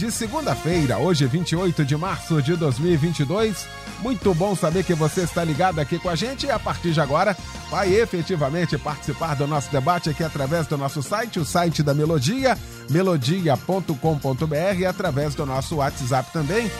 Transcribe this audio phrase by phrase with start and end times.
[0.00, 3.68] de segunda-feira, hoje 28 de março de 2022.
[3.98, 7.02] Muito bom saber que você está ligado aqui com a gente e a partir de
[7.02, 7.36] agora
[7.70, 12.56] vai efetivamente participar do nosso debate aqui através do nosso site, o site da Melodia,
[12.88, 16.70] melodia.com.br e através do nosso WhatsApp também,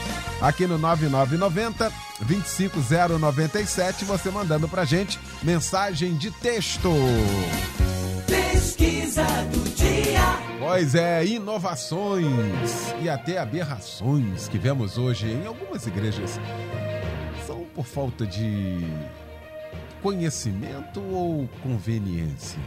[0.40, 6.88] aqui no 9990 25097, você mandando pra gente mensagem de texto.
[8.30, 10.20] Pesquisa do dia.
[10.60, 16.38] Pois é, inovações e até aberrações que vemos hoje em algumas igrejas
[17.44, 18.86] são por falta de
[20.00, 22.60] conhecimento ou conveniência?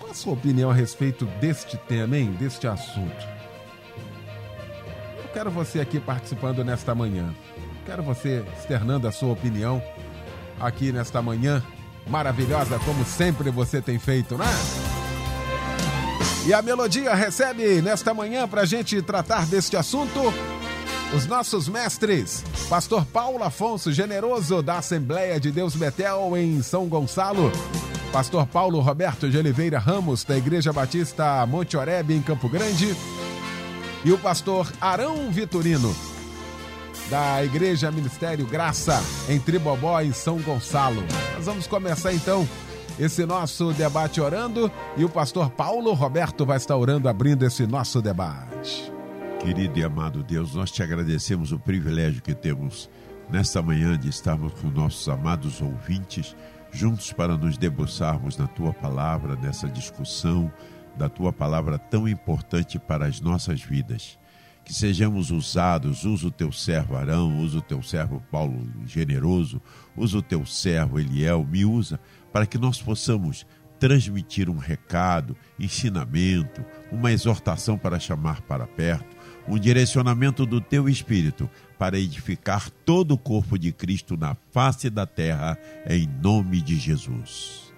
[0.00, 2.32] Qual a sua opinião a respeito deste tema, hein?
[2.32, 3.24] Deste assunto?
[5.16, 7.32] Eu quero você aqui participando nesta manhã.
[7.86, 9.80] Quero você externando a sua opinião
[10.58, 11.62] aqui nesta manhã
[12.06, 14.46] maravilhosa, como sempre você tem feito, né?
[16.46, 20.20] E a Melodia recebe nesta manhã para a gente tratar deste assunto
[21.14, 27.52] os nossos mestres, Pastor Paulo Afonso Generoso, da Assembleia de Deus Betel, em São Gonçalo.
[28.12, 32.96] Pastor Paulo Roberto de Oliveira Ramos, da Igreja Batista Monte Oreb, em Campo Grande.
[34.04, 35.94] E o pastor Arão Vitorino,
[37.14, 41.00] da Igreja Ministério Graça, em Tribobó, em São Gonçalo.
[41.36, 42.44] Nós vamos começar então
[42.98, 48.02] esse nosso debate orando e o pastor Paulo Roberto vai estar orando, abrindo esse nosso
[48.02, 48.92] debate.
[49.38, 52.90] Querido e amado Deus, nós te agradecemos o privilégio que temos
[53.30, 56.34] nesta manhã de estarmos com nossos amados ouvintes
[56.72, 60.52] juntos para nos debruçarmos na tua palavra, nessa discussão
[60.96, 64.18] da tua palavra tão importante para as nossas vidas.
[64.64, 69.60] Que sejamos usados, usa o teu servo Arão, usa o teu servo Paulo generoso,
[69.96, 72.00] usa o teu servo Eliel, me usa
[72.32, 73.46] para que nós possamos
[73.78, 79.14] transmitir um recado, ensinamento, uma exortação para chamar para perto,
[79.46, 85.06] um direcionamento do teu espírito para edificar todo o corpo de Cristo na face da
[85.06, 87.74] terra, em nome de Jesus.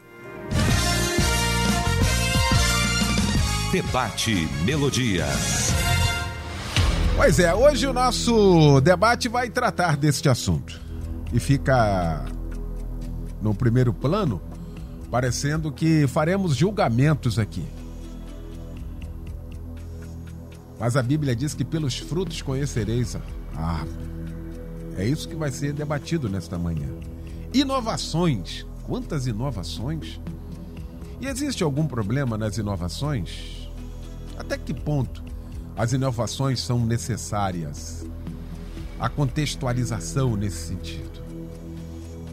[3.73, 5.27] Debate Melodia.
[7.17, 10.79] Pois é, hoje o nosso debate vai tratar deste assunto.
[11.33, 12.23] E fica
[13.41, 14.41] no primeiro plano,
[15.11, 17.65] parecendo que faremos julgamentos aqui.
[20.79, 23.17] Mas a Bíblia diz que pelos frutos conhecereis
[23.55, 24.11] a árvore.
[24.99, 26.89] É isso que vai ser debatido nesta manhã.
[27.53, 28.67] Inovações.
[28.87, 30.21] Quantas inovações?
[31.19, 33.71] E existe algum problema nas inovações?
[34.39, 35.25] Até que ponto
[35.77, 38.07] as inovações são necessárias?
[38.99, 41.23] A contextualização nesse sentido.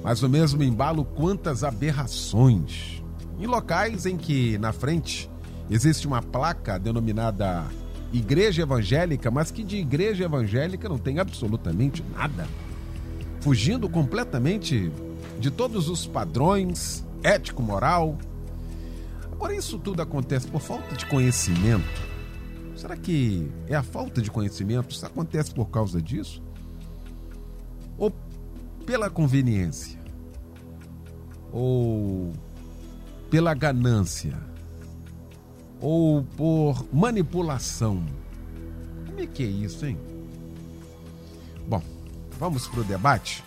[0.02, 3.04] Mas no mesmo embalo, quantas aberrações.
[3.40, 5.30] Em locais em que, na frente,
[5.70, 7.66] existe uma placa denominada
[8.14, 12.48] Igreja Evangélica, mas que de igreja evangélica não tem absolutamente nada.
[13.42, 14.92] Fugindo completamente
[15.40, 18.18] de todos os padrões ético-moral.
[19.32, 22.13] Agora, isso tudo acontece por falta de conhecimento.
[22.84, 24.92] Será que é a falta de conhecimento?
[24.94, 26.44] Isso acontece por causa disso?
[27.98, 28.12] Ou
[28.86, 29.98] pela conveniência?
[31.50, 32.34] Ou
[33.32, 34.38] pela ganância?
[35.80, 38.04] Ou por manipulação?
[39.06, 39.98] Como é que é isso, hein?
[41.66, 41.82] Bom,
[42.38, 43.46] vamos para o debate?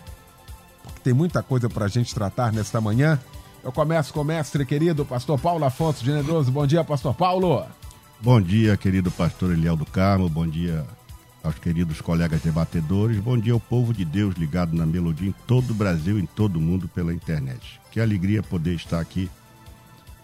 [0.83, 3.21] Porque tem muita coisa para a gente tratar nesta manhã.
[3.63, 6.51] Eu começo com o mestre querido, pastor Paulo Afonso Generoso.
[6.51, 7.67] Bom dia, pastor Paulo.
[8.19, 10.27] Bom dia, querido pastor Eliel do Carmo.
[10.27, 10.87] Bom dia
[11.45, 13.19] aos queridos colegas debatedores.
[13.19, 16.57] Bom dia ao povo de Deus ligado na melodia em todo o Brasil, em todo
[16.57, 17.79] o mundo pela internet.
[17.93, 19.29] Que alegria poder estar aqui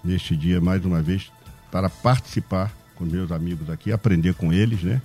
[0.03, 1.31] neste dia mais uma vez
[1.71, 5.03] para participar com meus amigos aqui, aprender com eles, né?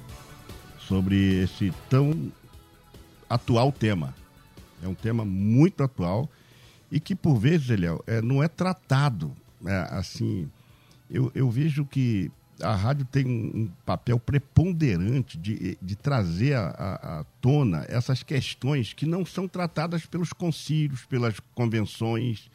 [0.79, 2.31] Sobre esse tão
[3.29, 4.15] atual tema.
[4.81, 6.29] É um tema muito atual
[6.89, 9.33] e que por vezes, Eliel, é, não é tratado
[9.65, 10.49] é, assim.
[11.11, 12.31] Eu, eu vejo que
[12.61, 19.25] a rádio tem um, papel preponderante de, de trazer à tona essas questões que não
[19.25, 22.49] são tratadas pelos concílios, pelas convenções.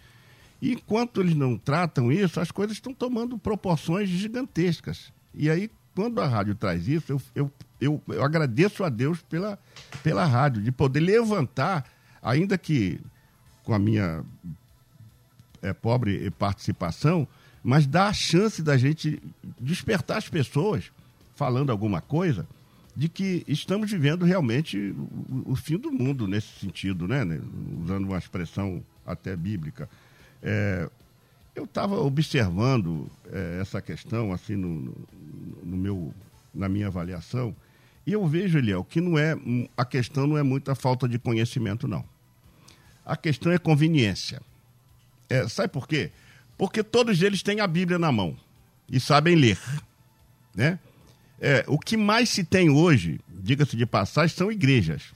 [0.60, 5.12] E enquanto eles não tratam isso, as coisas estão tomando proporções gigantescas.
[5.34, 9.58] E aí, quando a rádio traz isso, eu, eu, eu, eu agradeço a Deus pela,
[10.02, 11.84] pela rádio, de poder levantar,
[12.22, 13.00] ainda que
[13.64, 14.24] com a minha
[15.62, 17.26] é, pobre participação,
[17.62, 19.22] mas dar a chance da gente
[19.60, 20.90] despertar as pessoas
[21.34, 22.46] falando alguma coisa
[22.94, 27.24] de que estamos vivendo realmente o, o fim do mundo nesse sentido, né?
[27.82, 29.88] usando uma expressão até bíblica.
[30.42, 30.88] É,
[31.54, 34.94] eu estava observando é, essa questão assim no,
[35.62, 36.12] no, meu,
[36.54, 37.54] na minha avaliação
[38.06, 39.36] e eu vejo, Eliel, que não é
[39.76, 42.04] a questão não é muita falta de conhecimento, não.
[43.04, 44.40] A questão é conveniência.
[45.28, 46.10] É, sabe por quê?
[46.62, 48.36] Porque todos eles têm a Bíblia na mão
[48.88, 49.58] e sabem ler,
[50.54, 50.78] né?
[51.40, 55.12] É, o que mais se tem hoje, diga-se de passagem, são igrejas.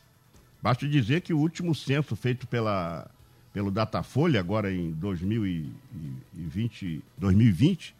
[0.60, 3.08] Basta dizer que o último censo feito pela,
[3.52, 7.94] pelo Datafolha, agora em 2020, 2020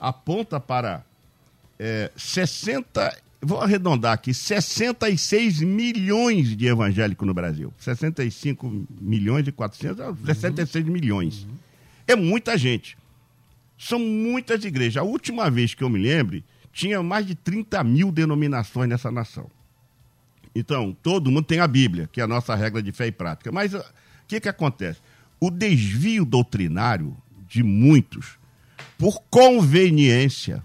[0.00, 1.04] aponta para
[1.78, 7.74] é, 60, vou arredondar aqui, 66 milhões de evangélicos no Brasil.
[7.78, 10.90] 65 milhões e 400, 66 uhum.
[10.90, 11.42] milhões.
[11.42, 11.65] Uhum.
[12.06, 12.96] É muita gente.
[13.78, 14.96] São muitas igrejas.
[14.96, 19.50] A última vez que eu me lembre, tinha mais de 30 mil denominações nessa nação.
[20.54, 23.52] Então, todo mundo tem a Bíblia, que é a nossa regra de fé e prática.
[23.52, 23.84] Mas o
[24.26, 25.00] que, que acontece?
[25.38, 27.16] O desvio doutrinário
[27.46, 28.38] de muitos,
[28.98, 30.62] por conveniência,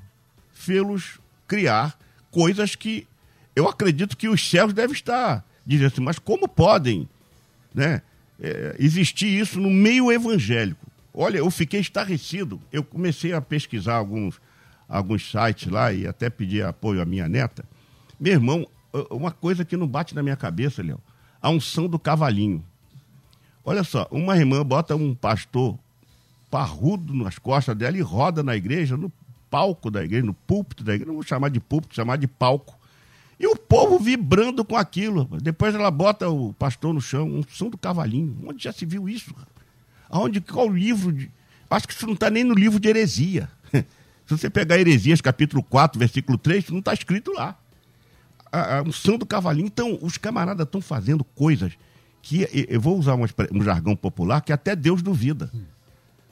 [0.53, 1.99] fê-los criar
[2.29, 3.07] coisas que
[3.55, 7.07] eu acredito que os céus devem estar dizendo assim, mas como podem
[7.73, 8.01] né,
[8.39, 10.90] é, existir isso no meio evangélico?
[11.13, 12.61] Olha, eu fiquei estarrecido.
[12.71, 14.39] Eu comecei a pesquisar alguns
[14.91, 17.63] alguns sites lá e até pedi apoio à minha neta.
[18.19, 18.67] Meu irmão,
[19.09, 20.99] uma coisa que não bate na minha cabeça, Léo,
[21.41, 22.63] a unção do cavalinho.
[23.63, 25.77] Olha só, uma irmã bota um pastor
[26.49, 29.11] parrudo nas costas dela e roda na igreja, no
[29.49, 32.77] palco da igreja, no púlpito da igreja, não vou chamar de púlpito, chamar de palco.
[33.39, 35.27] E o povo vibrando com aquilo.
[35.41, 38.37] Depois ela bota o pastor no chão, um som do cavalinho.
[38.45, 39.33] Onde já se viu isso?
[40.11, 41.11] Aonde, qual livro?
[41.11, 41.31] De...
[41.69, 43.49] Acho que isso não está nem no livro de heresia.
[44.27, 47.57] Se você pegar Heresias, capítulo 4, versículo 3, não está escrito lá.
[48.51, 49.67] A, unção do cavalinho.
[49.67, 51.73] Então, os camaradas estão fazendo coisas
[52.21, 55.49] que, eu vou usar um jargão popular, que até Deus duvida.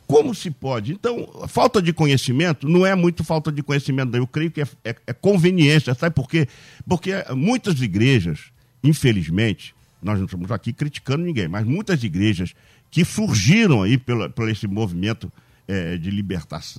[0.06, 0.92] Como se pode?
[0.92, 4.96] Então, falta de conhecimento não é muito falta de conhecimento, eu creio que é, é,
[5.08, 6.48] é conveniência, sabe por quê?
[6.88, 8.46] Porque muitas igrejas,
[8.84, 12.56] infelizmente, nós não estamos aqui criticando ninguém, mas muitas igrejas
[12.92, 15.32] que surgiram aí pelo, pelo esse movimento
[15.68, 16.10] é, de,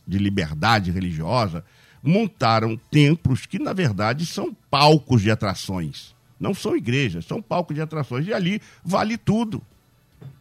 [0.06, 1.64] de liberdade religiosa,
[2.02, 6.14] montaram templos que, na verdade, são palcos de atrações.
[6.38, 8.26] Não são igrejas, são palcos de atrações.
[8.26, 9.62] E ali vale tudo.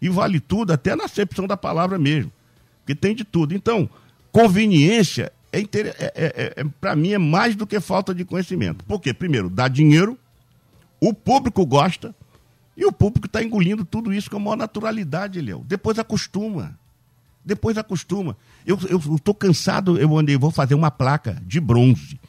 [0.01, 2.31] E vale tudo até na acepção da palavra mesmo.
[2.79, 3.53] Porque tem de tudo.
[3.53, 3.89] Então,
[4.31, 8.83] conveniência, é, é, é, é, é para mim, é mais do que falta de conhecimento.
[8.85, 9.13] Por quê?
[9.13, 10.17] Primeiro, dá dinheiro,
[11.01, 12.15] o público gosta,
[12.79, 15.63] e o público está engolindo tudo isso com a maior naturalidade, Léo.
[15.67, 16.77] Depois acostuma
[17.49, 18.37] depois acostuma.
[18.65, 18.77] Eu
[19.15, 22.19] estou cansado, eu andei, vou fazer uma placa de bronze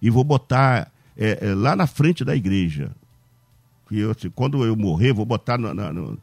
[0.00, 2.90] e vou botar é, é, lá na frente da igreja.
[3.90, 6.18] Eu, assim, quando eu morrer, vou botar no, na, no,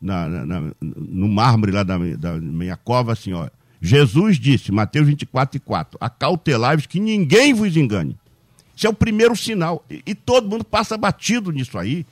[0.00, 3.48] na, na, no mármore lá da, da, minha cova assim, ó.
[3.80, 8.16] Jesus disse, Mateus 24 e 4, acautelai-vos que ninguém vos engane.
[8.74, 9.84] Isso é o primeiro sinal.
[9.90, 12.06] E, e todo mundo passa batido nisso aí.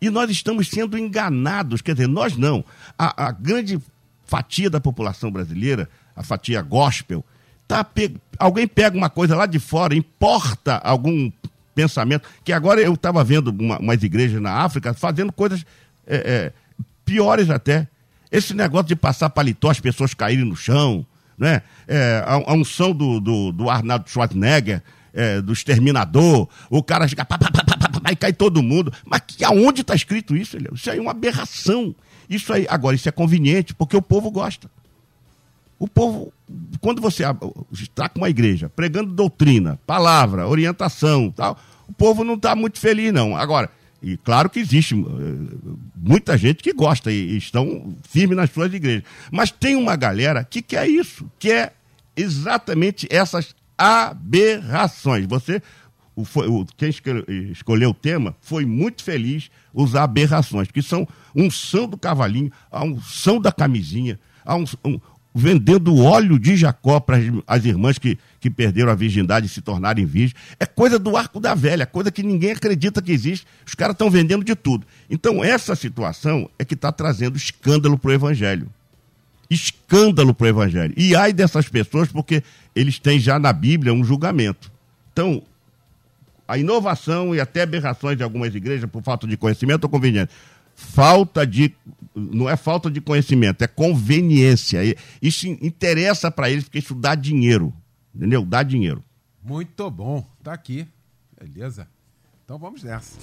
[0.00, 2.64] E nós estamos sendo enganados, quer dizer, nós não.
[2.98, 3.80] A, a grande
[4.24, 7.24] fatia da população brasileira, a fatia gospel,
[7.66, 8.14] tá pe...
[8.38, 11.30] alguém pega uma coisa lá de fora, importa algum
[11.74, 15.64] pensamento, que agora eu estava vendo uma, umas igrejas na África fazendo coisas
[16.06, 16.52] é, é,
[17.04, 17.86] piores até.
[18.30, 21.62] Esse negócio de passar paletó, as pessoas caírem no chão, né?
[21.86, 24.82] É, a, a unção do, do, do Arnaldo Schwarzenegger,
[25.14, 27.77] é, do Exterminador, o cara fica pá, pá, pá,
[28.12, 28.92] e cai todo mundo.
[29.04, 30.56] Mas que, aonde está escrito isso?
[30.74, 31.94] Isso aí é uma aberração.
[32.28, 34.70] Isso aí, agora, isso é conveniente, porque o povo gosta.
[35.78, 36.32] O povo,
[36.80, 37.24] quando você
[37.72, 41.56] está com uma igreja pregando doutrina, palavra, orientação, tal,
[41.88, 43.36] o povo não está muito feliz, não.
[43.36, 43.70] Agora,
[44.02, 49.04] e claro que existe eh, muita gente que gosta e, estão firmes nas suas igrejas.
[49.30, 51.72] Mas tem uma galera que quer isso, que é
[52.16, 55.26] exatamente essas aberrações.
[55.26, 55.62] Você
[56.22, 56.90] o, quem
[57.52, 63.40] escolheu o tema foi muito feliz usar aberrações, que são unção do cavalinho, a unção
[63.40, 65.00] da camisinha, a um, um,
[65.32, 70.04] vendendo óleo de Jacó para as irmãs que, que perderam a virgindade e se tornarem
[70.04, 70.34] virgens.
[70.58, 73.46] É coisa do arco da velha, coisa que ninguém acredita que existe.
[73.64, 74.86] Os caras estão vendendo de tudo.
[75.08, 78.68] Então, essa situação é que está trazendo escândalo para o Evangelho.
[79.48, 80.94] Escândalo para o Evangelho.
[80.96, 82.42] E ai dessas pessoas, porque
[82.74, 84.72] eles têm já na Bíblia um julgamento.
[85.12, 85.42] Então,
[86.48, 90.34] a inovação e até aberrações de algumas igrejas por falta de conhecimento ou conveniência.
[90.74, 91.74] Falta de.
[92.14, 94.80] Não é falta de conhecimento, é conveniência.
[95.20, 97.74] Isso interessa para eles porque isso dá dinheiro.
[98.14, 98.44] Entendeu?
[98.46, 99.04] Dá dinheiro.
[99.42, 100.24] Muito bom.
[100.42, 100.86] Tá aqui.
[101.38, 101.86] Beleza.
[102.44, 103.18] Então vamos nessa.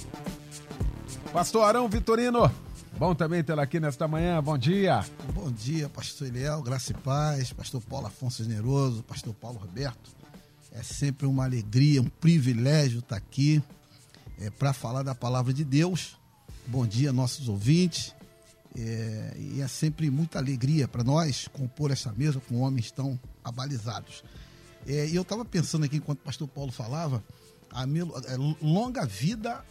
[1.34, 2.51] Pastor Arão Vitorino.
[2.98, 4.41] Bom também tê-lo aqui nesta manhã.
[4.41, 5.03] Bom dia.
[5.34, 10.14] Bom dia, pastor Eliel, graça e paz, pastor Paulo Afonso Generoso, pastor Paulo Roberto.
[10.75, 13.63] É sempre uma alegria, um privilégio estar aqui
[14.38, 16.17] é, para falar da palavra de Deus.
[16.67, 18.13] Bom dia, nossos ouvintes.
[18.77, 24.22] É, e é sempre muita alegria para nós compor essa mesa com homens tão abalizados.
[24.86, 27.24] É, e eu estava pensando aqui, enquanto o pastor Paulo falava,
[27.72, 29.63] a é, longa vida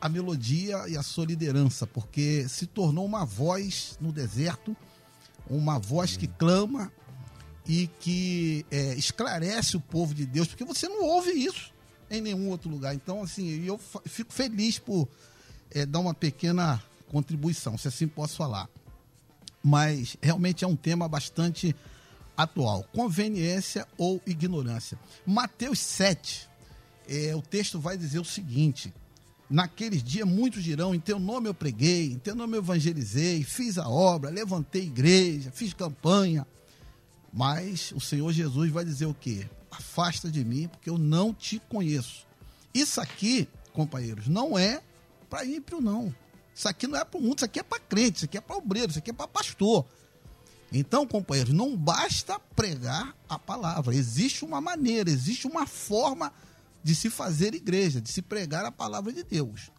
[0.00, 4.76] a melodia e a sua liderança, porque se tornou uma voz no deserto,
[5.48, 6.90] uma voz que clama
[7.68, 11.70] e que é, esclarece o povo de Deus, porque você não ouve isso
[12.10, 12.94] em nenhum outro lugar.
[12.94, 15.06] Então, assim, eu fico feliz por
[15.70, 18.68] é, dar uma pequena contribuição, se assim posso falar.
[19.62, 21.76] Mas realmente é um tema bastante
[22.34, 24.98] atual: conveniência ou ignorância.
[25.26, 26.48] Mateus 7,
[27.06, 28.94] é, o texto vai dizer o seguinte:
[29.50, 33.76] Naqueles dias muitos dirão: Em teu nome eu preguei, em teu nome eu evangelizei, fiz
[33.76, 36.46] a obra, levantei igreja, fiz campanha.
[37.32, 39.48] Mas o Senhor Jesus vai dizer o quê?
[39.70, 42.26] Afasta de mim, porque eu não te conheço.
[42.72, 44.82] Isso aqui, companheiros, não é
[45.28, 46.14] para ímpio, não.
[46.54, 48.40] Isso aqui não é para o mundo, isso aqui é para crente, isso aqui é
[48.40, 49.86] para obreiro, isso aqui é para pastor.
[50.72, 53.94] Então, companheiros, não basta pregar a palavra.
[53.94, 56.32] Existe uma maneira, existe uma forma
[56.82, 59.70] de se fazer igreja, de se pregar a palavra de Deus.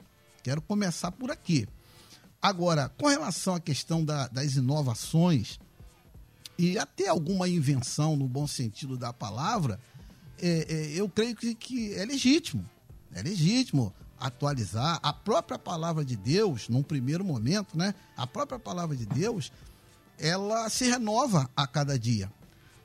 [0.41, 1.67] Quero começar por aqui.
[2.41, 5.59] Agora, com relação à questão da, das inovações
[6.59, 9.79] e até alguma invenção no bom sentido da palavra,
[10.37, 12.69] é, é, eu creio que, que é legítimo.
[13.13, 17.95] É legítimo atualizar a própria palavra de Deus, num primeiro momento, né?
[18.17, 19.53] A própria palavra de Deus,
[20.17, 22.29] ela se renova a cada dia.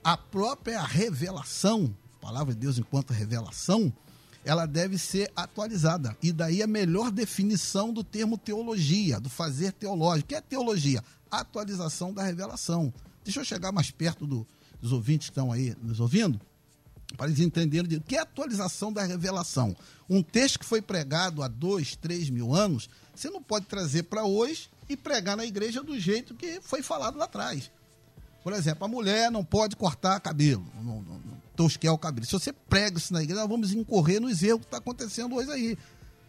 [0.01, 3.91] A própria revelação, a palavra de Deus enquanto revelação,
[4.45, 6.15] ela deve ser atualizada.
[6.23, 10.27] E daí a melhor definição do termo teologia, do fazer teológico.
[10.27, 11.03] O que é teologia?
[11.29, 12.93] Atualização da revelação.
[13.25, 14.47] Deixa eu chegar mais perto do,
[14.79, 16.39] dos ouvintes que estão aí nos ouvindo,
[17.17, 19.75] para eles entenderem o que é atualização da revelação.
[20.07, 24.23] Um texto que foi pregado há dois, três mil anos, você não pode trazer para
[24.23, 27.71] hoje e pregar na igreja do jeito que foi falado lá atrás.
[28.43, 32.27] Por exemplo, a mulher não pode cortar cabelo, não, não, não tosquear o cabelo.
[32.27, 35.49] Se você prega isso na igreja, nós vamos incorrer nos erros que está acontecendo hoje
[35.49, 35.77] aí.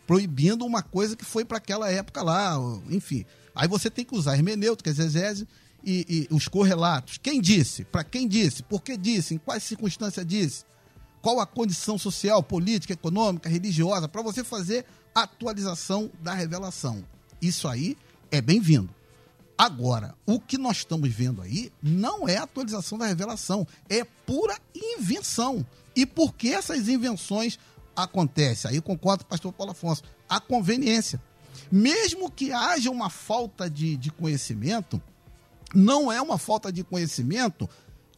[0.06, 2.54] Proibindo uma coisa que foi para aquela época lá,
[2.88, 3.26] enfim.
[3.54, 5.46] Aí você tem que usar hermenêutica, exegese
[5.86, 7.18] e, e os correlatos.
[7.18, 7.84] Quem disse?
[7.84, 8.62] Para quem disse?
[8.62, 9.34] Por que disse?
[9.34, 10.64] Em quais circunstâncias disse?
[11.22, 14.84] Qual a condição social, política, econômica, religiosa, para você fazer
[15.22, 17.02] atualização da revelação.
[17.40, 17.96] Isso aí
[18.30, 18.94] é bem-vindo.
[19.56, 25.64] Agora, o que nós estamos vendo aí não é atualização da revelação, é pura invenção.
[25.94, 27.58] E por que essas invenções
[27.94, 28.70] acontecem?
[28.70, 30.02] Aí concordo com o pastor Paulo Afonso.
[30.28, 31.22] A conveniência.
[31.72, 35.00] Mesmo que haja uma falta de, de conhecimento,
[35.75, 37.68] não é uma falta de conhecimento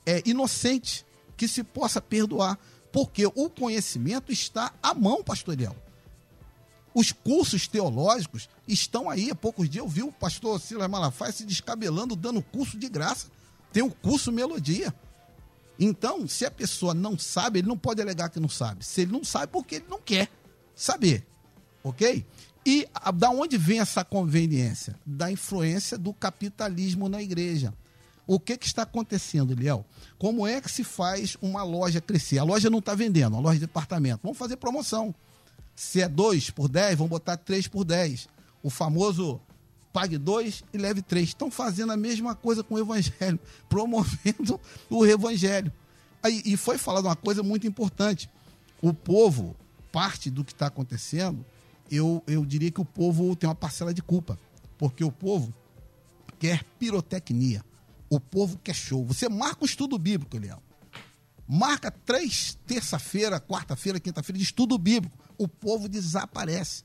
[0.05, 1.05] é inocente
[1.37, 2.59] que se possa perdoar.
[2.91, 5.77] Porque o conhecimento está à mão, pastorial.
[6.95, 9.31] Os cursos teológicos estão aí.
[9.31, 13.29] Há poucos dias eu vi o pastor Silas Malafaia se descabelando, dando curso de graça.
[13.73, 14.93] Tem o curso Melodia.
[15.79, 18.85] Então, se a pessoa não sabe, ele não pode alegar que não sabe.
[18.85, 20.29] Se ele não sabe, porque ele não quer
[20.75, 21.27] saber.
[21.85, 22.27] Ok?
[22.69, 24.95] E a, da onde vem essa conveniência?
[25.07, 27.73] Da influência do capitalismo na igreja.
[28.27, 29.87] O que, que está acontecendo, Liel?
[30.19, 32.39] Como é que se faz uma loja crescer?
[32.39, 34.21] A loja não está vendendo, a loja de departamento.
[34.23, 35.15] Vamos fazer promoção.
[35.75, 38.29] Se é 2 por 10, vão botar 3 por 10.
[38.63, 39.41] O famoso
[39.91, 41.27] pague 2 e leve 3.
[41.27, 44.61] Estão fazendo a mesma coisa com o evangelho, promovendo
[44.91, 45.73] o evangelho.
[46.23, 48.29] Aí, e foi falado uma coisa muito importante.
[48.83, 49.57] O povo,
[49.91, 51.47] parte do que está acontecendo,
[51.91, 54.39] eu, eu diria que o povo tem uma parcela de culpa.
[54.77, 55.53] Porque o povo
[56.39, 57.65] quer pirotecnia.
[58.11, 59.05] O povo quer show.
[59.07, 60.61] Você marca o estudo bíblico, Leão.
[61.47, 66.83] Marca três, terça-feira, quarta-feira, quinta-feira de estudo bíblico o povo desaparece.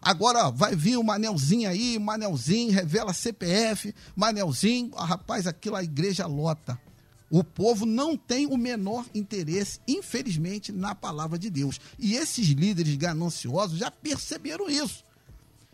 [0.00, 6.24] Agora vai vir o Manelzinho aí, Manelzinho revela CPF, Manelzinho, ah, rapaz, aquilo a igreja
[6.26, 6.80] lota.
[7.30, 11.78] O povo não tem o menor interesse, infelizmente, na palavra de Deus.
[11.98, 15.04] E esses líderes gananciosos já perceberam isso.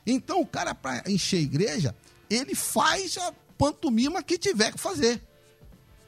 [0.06, 1.96] Então, o cara, para encher a igreja,
[2.28, 5.22] ele faz a pantomima que tiver que fazer.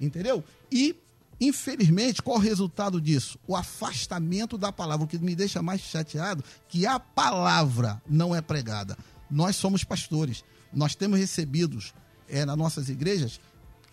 [0.00, 0.42] Entendeu?
[0.70, 0.96] E
[1.40, 3.38] Infelizmente, qual o resultado disso?
[3.46, 5.04] O afastamento da palavra.
[5.04, 8.96] O que me deixa mais chateado que a palavra não é pregada.
[9.30, 10.42] Nós somos pastores.
[10.72, 11.92] Nós temos recebidos
[12.28, 13.38] é, nas nossas igrejas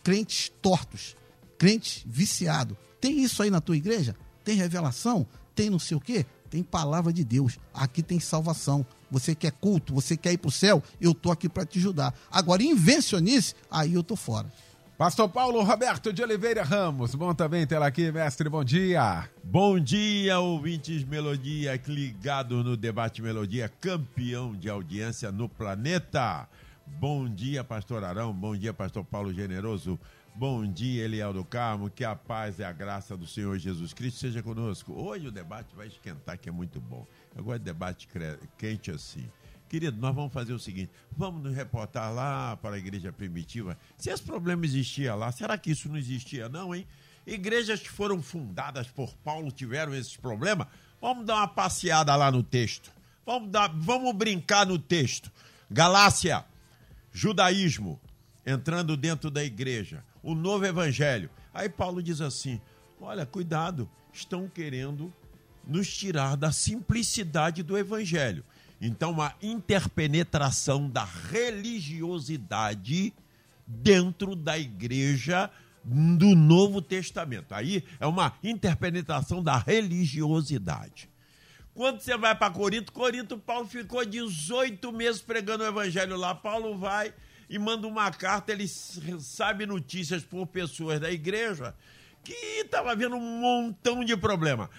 [0.03, 1.15] crentes tortos,
[1.57, 2.77] crentes viciados.
[2.99, 4.15] Tem isso aí na tua igreja?
[4.43, 5.25] Tem revelação?
[5.55, 6.25] Tem não sei o quê?
[6.49, 7.57] Tem palavra de Deus.
[7.73, 8.85] Aqui tem salvação.
[9.09, 10.81] Você quer culto, você quer ir para o céu?
[10.99, 12.13] Eu tô aqui para te ajudar.
[12.31, 14.51] Agora, invencionice, aí eu tô fora.
[14.97, 19.27] Pastor Paulo Roberto de Oliveira Ramos, bom também tê-la aqui, mestre, bom dia.
[19.43, 26.47] Bom dia, ouvintes Melodia, ligado no Debate Melodia, campeão de audiência no planeta.
[26.85, 29.99] Bom dia, pastor Arão, bom dia, pastor Paulo Generoso,
[30.35, 34.19] bom dia, Eliel do Carmo, que a paz e a graça do Senhor Jesus Cristo
[34.19, 34.93] seja conosco.
[34.93, 37.05] Hoje o debate vai esquentar, que é muito bom.
[37.35, 38.07] Eu gosto de debate
[38.57, 39.29] quente assim.
[39.69, 43.77] Querido, nós vamos fazer o seguinte: vamos nos reportar lá para a igreja primitiva.
[43.97, 46.87] Se esse problema existia lá, será que isso não existia, não, hein?
[47.25, 50.67] Igrejas que foram fundadas por Paulo tiveram esses problemas?
[50.99, 52.91] Vamos dar uma passeada lá no texto.
[53.25, 55.31] Vamos, dar, vamos brincar no texto.
[55.71, 56.43] Galácia,
[57.11, 57.99] judaísmo,
[58.45, 61.29] entrando dentro da igreja, o novo evangelho.
[61.53, 62.59] Aí Paulo diz assim:
[62.99, 65.13] olha, cuidado, estão querendo
[65.67, 68.43] nos tirar da simplicidade do evangelho.
[68.81, 73.13] Então, uma interpenetração da religiosidade
[73.65, 75.49] dentro da igreja
[75.83, 77.53] do Novo Testamento.
[77.53, 81.09] Aí é uma interpenetração da religiosidade.
[81.73, 86.35] Quando você vai para Corinto, Corinto, Paulo ficou 18 meses pregando o evangelho lá.
[86.35, 87.13] Paulo vai
[87.53, 91.75] e manda uma carta, ele sabe notícias por pessoas da igreja
[92.23, 94.71] que estava havendo um montão de problema.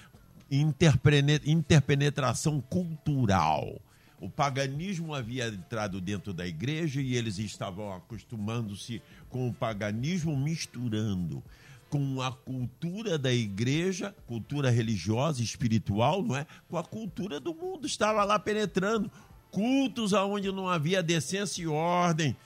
[0.50, 3.80] Interpenetração cultural
[4.20, 11.42] o paganismo havia entrado dentro da igreja e eles estavam acostumando-se com o paganismo misturando
[11.90, 16.44] com a cultura da igreja, cultura religiosa, espiritual, não é?
[16.68, 19.08] Com a cultura do mundo, estava lá penetrando.
[19.50, 22.37] Cultos aonde não havia decência e ordem,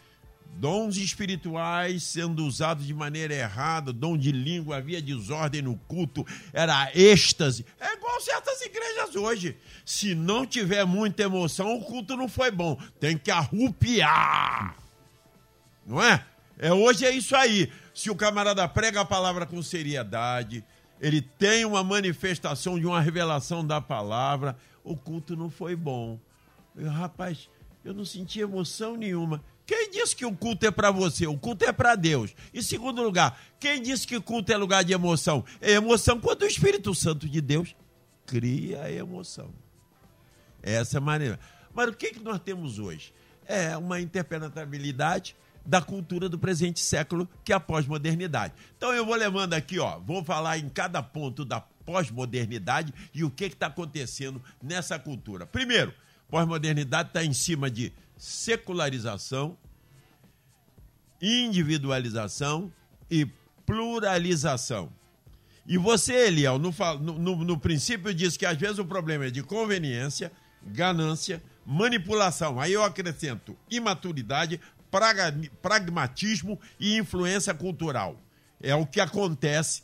[0.56, 6.90] dons espirituais sendo usados de maneira errada, dom de língua, havia desordem no culto, era
[6.94, 7.64] êxtase.
[7.78, 9.56] É igual certas igrejas hoje.
[9.84, 12.76] Se não tiver muita emoção, o culto não foi bom.
[12.98, 14.76] Tem que arrupiar.
[15.87, 16.24] Não é?
[16.58, 17.70] É hoje é isso aí.
[17.94, 20.64] Se o camarada prega a palavra com seriedade,
[21.00, 26.18] ele tem uma manifestação de uma revelação da palavra, o culto não foi bom.
[26.76, 27.48] Eu, rapaz,
[27.84, 29.42] eu não senti emoção nenhuma.
[29.68, 31.26] Quem disse que o culto é para você?
[31.26, 32.35] O culto é para Deus.
[32.54, 35.44] Em segundo lugar, quem disse que o culto é lugar de emoção?
[35.61, 37.76] É emoção quando o Espírito Santo de Deus
[38.24, 39.50] cria a emoção.
[40.62, 41.38] Essa é maneira.
[41.74, 43.12] Mas o que, que nós temos hoje?
[43.44, 48.54] É uma interpretabilidade da cultura do presente século, que é a pós-modernidade.
[48.74, 53.31] Então eu vou levando aqui, ó, vou falar em cada ponto da pós-modernidade e o
[53.31, 55.44] que está acontecendo nessa cultura.
[55.44, 55.92] Primeiro,
[56.31, 59.57] pós-modernidade está em cima de secularização,
[61.22, 62.72] individualização
[63.11, 63.26] e
[63.64, 64.92] pluralização.
[65.66, 69.42] E você, Eliel, no, no, no, princípio diz que às vezes o problema é de
[69.42, 72.59] conveniência, ganância, manipulação.
[72.59, 74.59] Aí eu acrescento imaturidade,
[75.61, 78.18] pragmatismo e influência cultural.
[78.61, 79.83] É o que acontece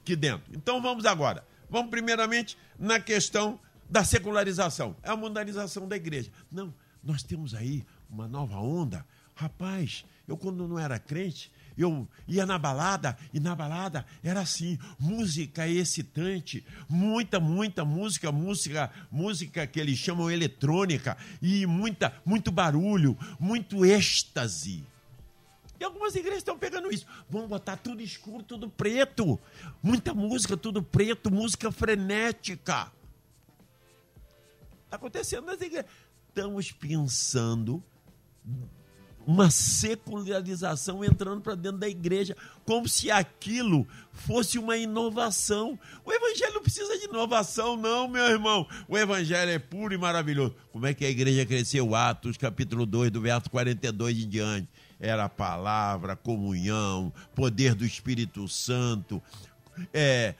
[0.00, 0.52] aqui dentro.
[0.52, 1.46] Então vamos agora.
[1.70, 3.58] Vamos primeiramente na questão
[3.88, 4.96] da secularização.
[5.02, 6.30] É a mundanização da igreja.
[6.50, 9.04] Não, nós temos aí uma nova onda.
[9.34, 14.78] Rapaz, eu quando não era crente, eu ia na balada e na balada era assim,
[14.98, 23.16] música excitante, muita, muita música, música, música que eles chamam eletrônica e muita, muito barulho,
[23.40, 24.84] muito êxtase.
[25.80, 27.04] E algumas igrejas estão pegando isso.
[27.28, 29.40] Vamos botar tudo escuro, tudo preto.
[29.82, 32.92] Muita música, tudo preto, música frenética.
[34.84, 35.90] Está acontecendo nas igrejas
[36.32, 37.84] estamos pensando
[39.24, 45.78] uma secularização entrando para dentro da igreja, como se aquilo fosse uma inovação.
[46.04, 48.66] O evangelho não precisa de inovação, não, meu irmão.
[48.88, 50.56] O evangelho é puro e maravilhoso.
[50.72, 51.94] Como é que a igreja cresceu?
[51.94, 54.68] Atos, capítulo 2, do verso 42 em diante.
[54.98, 59.22] Era a palavra, comunhão, poder do Espírito Santo,
[59.92, 60.34] é,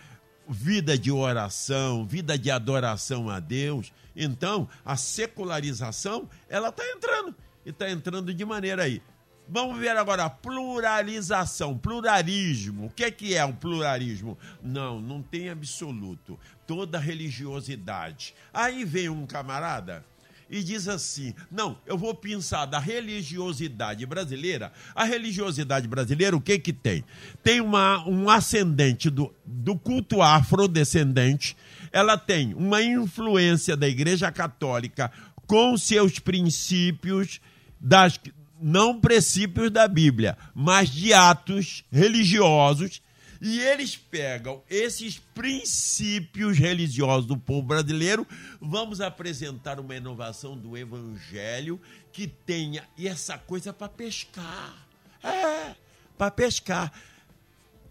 [0.48, 3.92] vida de oração, vida de adoração a Deus.
[4.14, 7.34] Então, a secularização, ela está entrando.
[7.64, 9.02] E está entrando de maneira aí.
[9.48, 12.86] Vamos ver agora a pluralização, pluralismo.
[12.86, 14.38] O que é que é o pluralismo?
[14.62, 16.38] Não, não tem absoluto.
[16.66, 18.34] Toda religiosidade.
[18.52, 20.04] Aí vem um camarada
[20.52, 24.70] e diz assim: não, eu vou pensar da religiosidade brasileira.
[24.94, 27.02] A religiosidade brasileira, o que que tem?
[27.42, 31.56] Tem uma, um ascendente do, do culto afrodescendente,
[31.90, 35.10] ela tem uma influência da Igreja Católica
[35.46, 37.40] com seus princípios,
[37.80, 38.20] das,
[38.60, 43.00] não princípios da Bíblia, mas de atos religiosos
[43.44, 48.24] e eles pegam esses princípios religiosos do povo brasileiro.
[48.60, 51.80] Vamos apresentar uma inovação do evangelho
[52.12, 54.86] que tenha essa coisa para pescar.
[55.24, 55.74] É,
[56.16, 56.92] para pescar.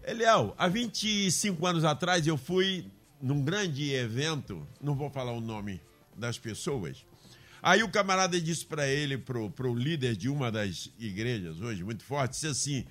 [0.02, 2.86] Eliel, há 25 anos atrás eu fui
[3.20, 5.82] num grande evento, não vou falar o nome
[6.16, 7.04] das pessoas.
[7.62, 12.02] Aí o camarada disse para ele, pro, pro líder de uma das igrejas hoje, muito
[12.04, 12.86] forte, disse assim: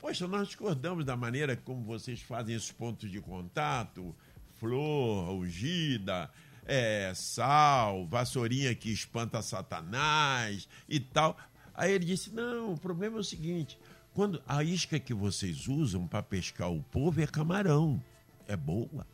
[0.00, 4.14] Poxa, nós discordamos da maneira como vocês fazem esses pontos de contato,
[4.56, 6.30] flor, ungida,
[6.64, 11.36] é, sal, vassourinha que espanta Satanás e tal.
[11.74, 13.78] Aí ele disse: Não, o problema é o seguinte:
[14.14, 18.02] quando a isca que vocês usam para pescar o povo é camarão,
[18.48, 19.06] é boa.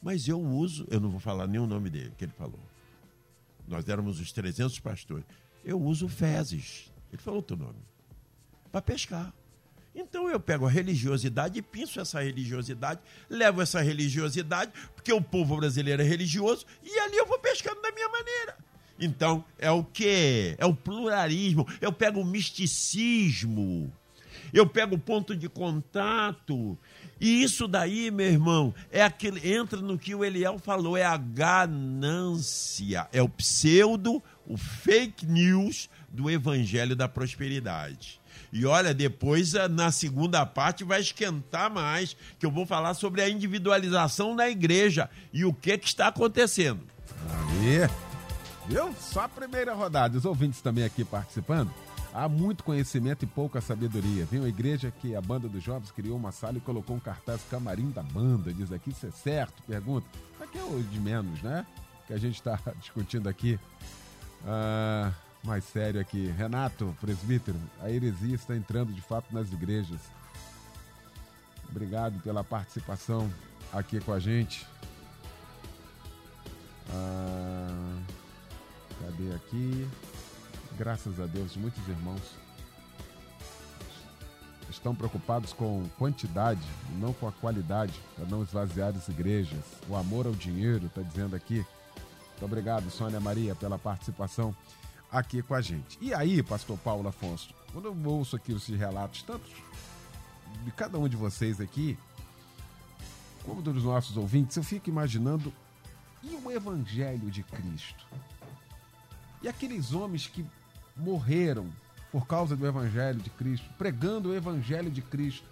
[0.00, 2.60] Mas eu uso, eu não vou falar nem o nome dele, que ele falou.
[3.68, 5.26] Nós éramos os 300 pastores.
[5.64, 6.90] Eu uso fezes.
[7.12, 7.78] Ele falou teu nome.
[8.70, 9.34] Para pescar.
[9.96, 15.56] Então eu pego a religiosidade e pinço essa religiosidade, levo essa religiosidade, porque o povo
[15.56, 18.58] brasileiro é religioso, e ali eu vou pescando da minha maneira.
[18.98, 20.54] Então, é o que?
[20.58, 21.66] É o pluralismo.
[21.80, 23.92] Eu pego o misticismo.
[24.52, 26.78] Eu pego o ponto de contato.
[27.20, 31.16] E isso daí, meu irmão, é aquele entra no que o Eliel falou, é a
[31.16, 38.20] ganância, é o pseudo, o fake news do evangelho da prosperidade.
[38.56, 43.20] E olha, depois eh, na segunda parte vai esquentar mais, que eu vou falar sobre
[43.20, 46.80] a individualização na igreja e o que, que está acontecendo.
[47.28, 47.86] Aí,
[48.66, 48.94] viu?
[48.98, 50.16] Só a primeira rodada.
[50.16, 51.70] Os ouvintes também aqui participando.
[52.14, 54.24] Há muito conhecimento e pouca sabedoria.
[54.24, 57.42] Viu a igreja que a banda dos jovens criou uma sala e colocou um cartaz
[57.50, 58.54] camarim da banda.
[58.54, 59.62] Diz aqui, isso é certo?
[59.64, 60.06] Pergunta.
[60.40, 61.66] Aqui é o de menos, né?
[62.06, 63.60] Que a gente está discutindo aqui.
[64.46, 65.12] Ah
[65.46, 66.26] mais sério aqui.
[66.36, 70.00] Renato, presbítero, a heresia está entrando de fato nas igrejas.
[71.70, 73.32] Obrigado pela participação
[73.72, 74.66] aqui com a gente.
[76.90, 77.98] Ah,
[79.00, 79.88] cadê aqui?
[80.76, 82.22] Graças a Deus, muitos irmãos
[84.68, 86.60] estão preocupados com quantidade,
[86.98, 89.64] não com a qualidade, para não esvaziar as igrejas.
[89.88, 91.64] O amor ao dinheiro, está dizendo aqui.
[92.30, 94.54] Muito obrigado, Sônia Maria, pela participação
[95.18, 95.98] aqui com a gente.
[96.00, 99.44] E aí, pastor Paulo Afonso, quando eu ouço aqui esses relatos, tanto
[100.64, 101.98] de cada um de vocês aqui,
[103.44, 105.52] como dos nossos ouvintes, eu fico imaginando
[106.22, 108.06] e o evangelho de Cristo?
[109.42, 110.44] E aqueles homens que
[110.96, 111.68] morreram
[112.10, 115.44] por causa do evangelho de Cristo, pregando o evangelho de Cristo,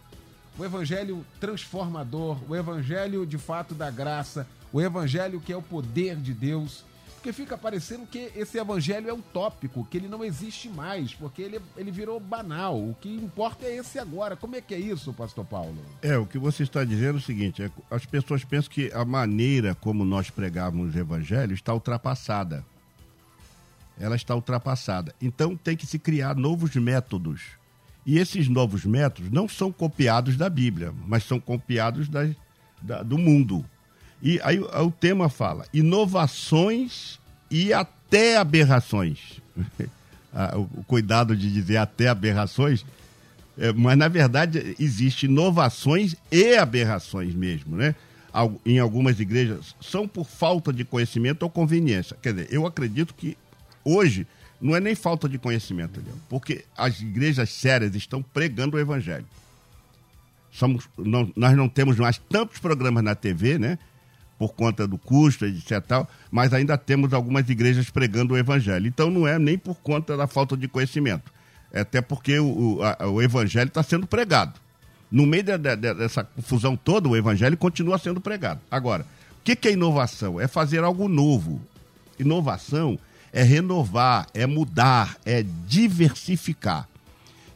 [0.59, 6.16] o evangelho transformador, o evangelho de fato da graça, o evangelho que é o poder
[6.16, 6.85] de Deus
[7.25, 11.59] porque fica parecendo que esse evangelho é utópico, que ele não existe mais, porque ele,
[11.75, 12.77] ele virou banal.
[12.77, 14.37] O que importa é esse agora.
[14.37, 15.75] Como é que é isso, pastor Paulo?
[16.03, 19.07] É, o que você está dizendo é o seguinte: é, as pessoas pensam que a
[19.07, 22.63] maneira como nós pregávamos o evangelho está ultrapassada.
[23.99, 25.15] Ela está ultrapassada.
[25.23, 27.41] Então tem que se criar novos métodos.
[28.05, 32.29] E esses novos métodos não são copiados da Bíblia, mas são copiados da,
[32.83, 33.65] da, do mundo.
[34.22, 37.18] E aí o tema fala inovações
[37.50, 39.40] e até aberrações.
[40.37, 42.85] Ah, o cuidado de dizer até aberrações,
[43.57, 47.94] é, mas na verdade existe inovações e aberrações mesmo, né?
[48.66, 52.16] Em algumas igrejas são por falta de conhecimento ou conveniência.
[52.20, 53.38] Quer dizer, eu acredito que
[53.85, 54.27] hoje
[54.61, 59.27] não é nem falta de conhecimento, porque as igrejas sérias estão pregando o evangelho.
[60.50, 63.79] Somos, não, nós não temos mais tantos programas na TV, né?
[64.44, 65.80] Por conta do custo, etc.
[65.80, 68.87] Tal, mas ainda temos algumas igrejas pregando o evangelho.
[68.87, 71.33] Então não é nem por conta da falta de conhecimento.
[71.72, 74.61] É até porque o, a, o evangelho está sendo pregado.
[75.11, 78.61] No meio de, de, dessa confusão toda, o evangelho continua sendo pregado.
[78.70, 79.07] Agora,
[79.40, 80.38] o que, que é inovação?
[80.38, 81.59] É fazer algo novo.
[82.18, 82.98] Inovação
[83.33, 86.87] é renovar, é mudar, é diversificar.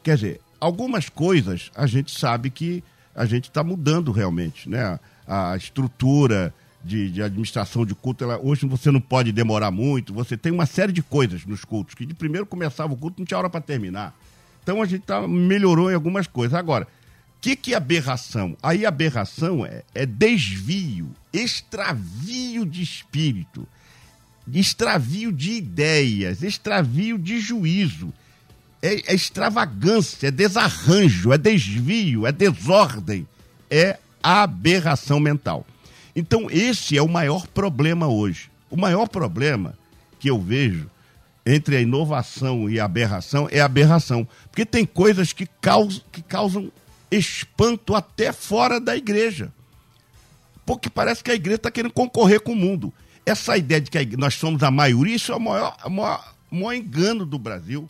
[0.01, 4.99] Quer dizer, algumas coisas a gente sabe que a gente está mudando realmente, né?
[5.27, 6.51] A estrutura,
[6.83, 10.65] de, de, administração de culto, ela, hoje você não pode demorar muito, você tem uma
[10.65, 13.61] série de coisas nos cultos, que de primeiro começava o culto, não tinha hora para
[13.61, 14.15] terminar.
[14.63, 16.53] Então a gente tá, melhorou em algumas coisas.
[16.57, 18.55] Agora, o que, que é aberração?
[18.61, 23.67] Aí aberração é, é desvio, extravio de espírito,
[24.51, 28.13] extravio de ideias, extravio de juízo,
[28.81, 33.27] é, é extravagância, é desarranjo, é desvio, é desordem,
[33.69, 35.65] é aberração mental.
[36.19, 38.51] Então, esse é o maior problema hoje.
[38.69, 39.73] O maior problema
[40.19, 40.89] que eu vejo
[41.45, 44.27] entre a inovação e a aberração é a aberração.
[44.51, 46.69] Porque tem coisas que causam, que causam
[47.09, 49.49] espanto até fora da igreja.
[50.65, 52.93] Porque parece que a igreja está querendo concorrer com o mundo.
[53.25, 56.55] Essa ideia de que nós somos a maioria, isso é o maior, o maior, o
[56.55, 57.89] maior engano do Brasil.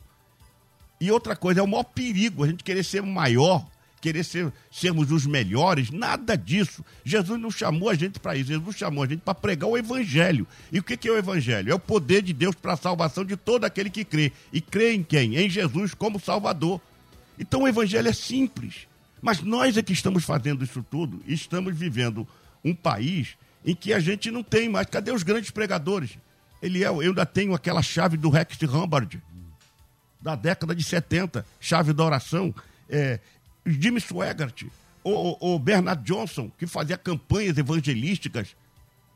[1.01, 3.65] E outra coisa, é o maior perigo, a gente querer ser maior,
[3.99, 6.83] querer ser, sermos os melhores, nada disso.
[7.03, 10.47] Jesus não chamou a gente para isso, Jesus chamou a gente para pregar o Evangelho.
[10.71, 11.71] E o que, que é o Evangelho?
[11.71, 14.31] É o poder de Deus para a salvação de todo aquele que crê.
[14.51, 15.35] E crê em quem?
[15.35, 16.81] Em Jesus como Salvador.
[17.37, 18.87] Então o Evangelho é simples.
[19.21, 22.27] Mas nós é que estamos fazendo isso tudo e estamos vivendo
[22.63, 23.35] um país
[23.65, 24.87] em que a gente não tem mais.
[24.87, 26.17] Cadê os grandes pregadores?
[26.61, 29.21] Ele é, eu ainda tenho aquela chave do Rex Humbard,
[30.21, 32.53] da década de 70, chave da oração.
[32.89, 33.19] É,
[33.65, 34.63] Jimmy Swaggart,
[35.03, 38.55] o, o Bernard Johnson, que fazia campanhas evangelísticas.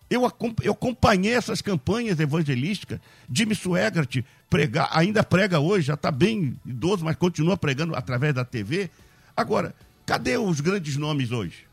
[0.10, 3.00] Eu, eu acompanhei essas campanhas evangelísticas.
[3.32, 8.46] Jimmy Swaggart prega, ainda prega hoje, já está bem idoso, mas continua pregando através da
[8.46, 8.90] TV.
[9.36, 9.74] Agora,
[10.06, 11.66] cadê os grandes nomes hoje?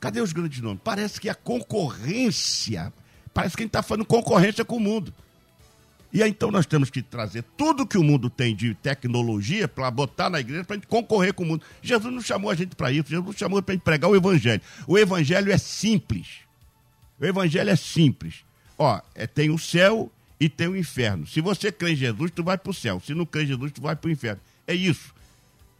[0.00, 0.80] Cadê os grandes nomes?
[0.84, 2.92] Parece que a concorrência,
[3.32, 5.12] parece que a gente está fazendo concorrência com o mundo.
[6.14, 9.90] E aí, então nós temos que trazer tudo que o mundo tem de tecnologia para
[9.90, 11.64] botar na igreja para a gente concorrer com o mundo.
[11.82, 14.62] Jesus não chamou a gente para isso, Jesus chamou para a gente pregar o evangelho.
[14.86, 16.28] O evangelho é simples.
[17.20, 18.44] O evangelho é simples.
[18.78, 21.26] Ó, é, tem o céu e tem o inferno.
[21.26, 23.02] Se você crê em Jesus, tu vai para o céu.
[23.04, 24.40] Se não crê em Jesus, tu vai para o inferno.
[24.68, 25.12] É isso.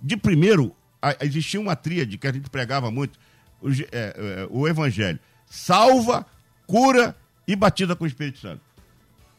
[0.01, 3.17] De primeiro, a, existia uma tríade que a gente pregava muito,
[3.63, 5.21] o, é, é, o evangelho.
[5.47, 6.27] Salva,
[6.67, 7.17] cura
[7.47, 8.64] e batida com o Espírito Santo.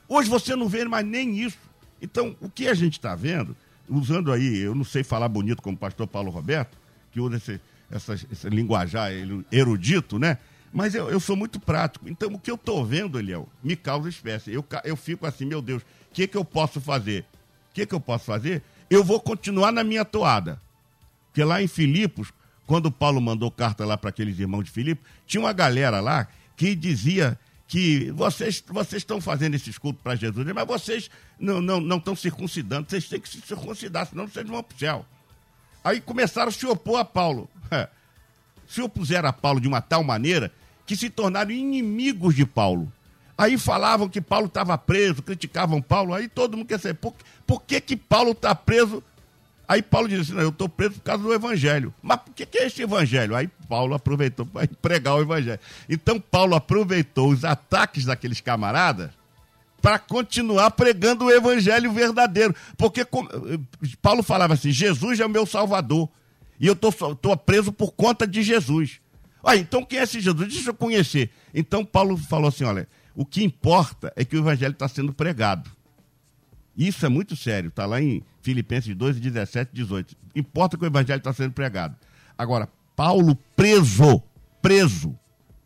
[0.07, 1.57] Hoje você não vê mais nem isso.
[2.01, 3.55] Então, o que a gente está vendo,
[3.89, 6.77] usando aí, eu não sei falar bonito como o pastor Paulo Roberto,
[7.11, 9.11] que usa esse, essa, esse linguajar
[9.51, 10.37] erudito, né?
[10.71, 12.07] Mas eu, eu sou muito prático.
[12.07, 14.51] Então, o que eu estou vendo, Eliel, me causa espécie.
[14.51, 17.25] Eu, eu fico assim, meu Deus, o que, que eu posso fazer?
[17.71, 18.61] O que, que eu posso fazer?
[18.89, 20.61] Eu vou continuar na minha toada.
[21.27, 22.33] Porque lá em Filipos,
[22.67, 26.75] quando Paulo mandou carta lá para aqueles irmãos de Filipos, tinha uma galera lá que
[26.75, 32.01] dizia que vocês, vocês estão fazendo esses cultos para Jesus, mas vocês não estão não,
[32.06, 35.06] não circuncidando, vocês têm que se circuncidar, senão vocês vão para o céu.
[35.84, 37.49] Aí começaram a se opor a Paulo.
[38.67, 40.51] Se opuseram a Paulo de uma tal maneira
[40.88, 42.91] que se tornaram inimigos de Paulo.
[43.38, 47.13] Aí falavam que Paulo estava preso, criticavam Paulo, aí todo mundo quer saber por,
[47.45, 49.04] por que, que Paulo está preso
[49.67, 51.93] Aí Paulo disse assim: eu estou preso por causa do evangelho.
[52.01, 53.36] Mas o que, que é esse evangelho?
[53.36, 55.60] Aí Paulo aproveitou para pregar o evangelho.
[55.89, 59.12] Então Paulo aproveitou os ataques daqueles camaradas
[59.82, 62.56] para continuar pregando o evangelho verdadeiro.
[62.78, 63.06] Porque
[64.01, 66.10] Paulo falava assim: Jesus é o meu salvador.
[66.60, 68.99] E eu estou preso por conta de Jesus.
[69.43, 70.54] Ah, então quem é esse Jesus?
[70.54, 71.30] Deixa eu conhecer.
[71.54, 75.69] Então Paulo falou assim: olha, o que importa é que o evangelho está sendo pregado.
[76.77, 80.15] Isso é muito sério, está lá em Filipenses 2, 17 e 18.
[80.35, 81.95] Importa que o evangelho está sendo pregado.
[82.38, 84.21] Agora, Paulo preso,
[84.61, 85.17] preso,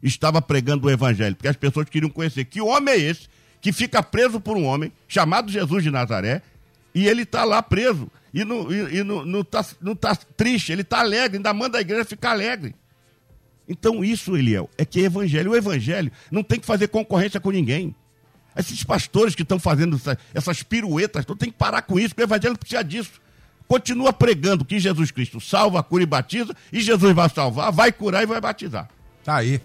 [0.02, 3.28] estava pregando o evangelho, porque as pessoas queriam conhecer que homem é esse
[3.60, 6.41] que fica preso por um homem chamado Jesus de Nazaré
[6.93, 10.15] e ele está lá preso e não está e, e não, não tá, não tá
[10.15, 12.76] triste, ele está alegre, ainda manda a igreja ficar alegre.
[13.67, 15.52] Então, isso, Eliel, é que é evangelho.
[15.52, 17.95] O evangelho não tem que fazer concorrência com ninguém.
[18.56, 22.24] Esses pastores que estão fazendo essa, essas piruetas, então tem que parar com isso, porque
[22.24, 23.12] o evangelho não precisa disso.
[23.68, 28.24] Continua pregando que Jesus Cristo salva, cura e batiza, e Jesus vai salvar, vai curar
[28.24, 28.90] e vai batizar.
[29.24, 29.62] Tá aí.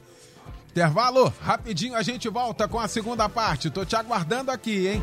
[0.70, 3.70] Intervalo, rapidinho a gente volta com a segunda parte.
[3.70, 5.02] Tô te aguardando aqui, hein?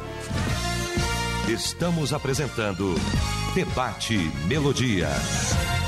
[1.48, 2.94] Estamos apresentando
[3.56, 4.18] Debate
[4.48, 5.10] Melodia.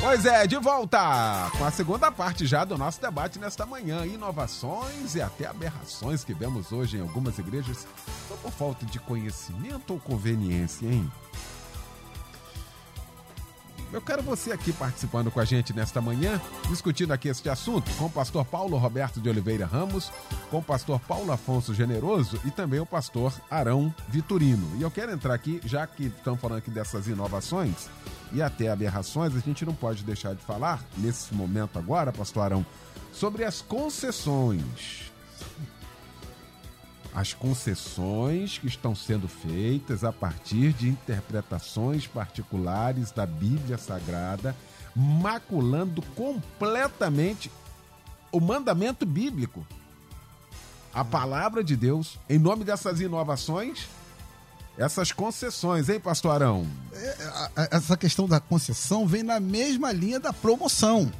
[0.03, 4.05] Pois é, de volta com a segunda parte já do nosso debate nesta manhã.
[4.05, 7.87] Inovações e até aberrações que vemos hoje em algumas igrejas,
[8.27, 11.09] só por falta de conhecimento ou conveniência, hein?
[13.93, 18.07] Eu quero você aqui participando com a gente nesta manhã, discutindo aqui este assunto com
[18.07, 20.11] o pastor Paulo Roberto de Oliveira Ramos,
[20.51, 24.69] com o pastor Paulo Afonso Generoso e também o pastor Arão Vitorino.
[24.77, 27.87] E eu quero entrar aqui, já que estamos falando aqui dessas inovações
[28.33, 32.65] e até aberrações, a gente não pode deixar de falar, nesse momento agora, pastor Arão,
[33.11, 35.13] sobre as concessões
[37.13, 44.55] as concessões que estão sendo feitas a partir de interpretações particulares da Bíblia Sagrada,
[44.95, 47.51] maculando completamente
[48.31, 49.65] o mandamento bíblico.
[50.91, 53.87] a palavra de Deus, em nome dessas inovações,
[54.77, 56.67] essas concessões, hein, pastor Arão?
[56.93, 61.11] É, essa questão da concessão vem na mesma linha da promoção.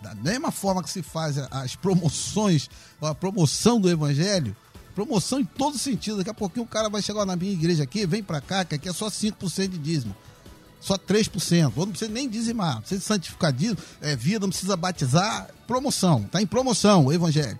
[0.00, 2.68] Da mesma forma que se faz as promoções,
[3.00, 4.54] a promoção do evangelho,
[4.94, 6.18] promoção em todo sentido.
[6.18, 8.74] Daqui a pouquinho o cara vai chegar na minha igreja aqui, vem pra cá, que
[8.74, 10.14] aqui é só 5% de dízimo.
[10.80, 11.72] Só 3%.
[11.76, 15.48] Ou não precisa nem dizimar, não precisa santificar dízimo, é, vida, não precisa batizar.
[15.66, 17.58] Promoção, tá em promoção o evangelho.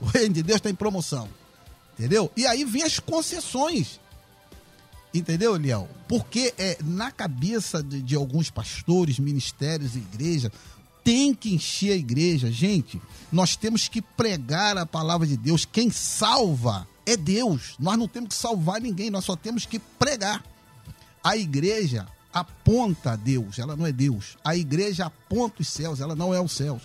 [0.00, 1.28] O reino de Deus está em promoção.
[1.98, 2.30] Entendeu?
[2.36, 4.00] E aí vem as concessões.
[5.18, 5.88] Entendeu, Eliel?
[6.08, 10.52] Porque é, na cabeça de, de alguns pastores, ministérios igreja,
[11.02, 12.50] tem que encher a igreja.
[12.50, 13.00] Gente,
[13.30, 15.64] nós temos que pregar a palavra de Deus.
[15.64, 17.76] Quem salva é Deus.
[17.78, 20.44] Nós não temos que salvar ninguém, nós só temos que pregar.
[21.22, 24.36] A igreja aponta a Deus, ela não é Deus.
[24.44, 26.82] A igreja aponta os céus, ela não é os céus.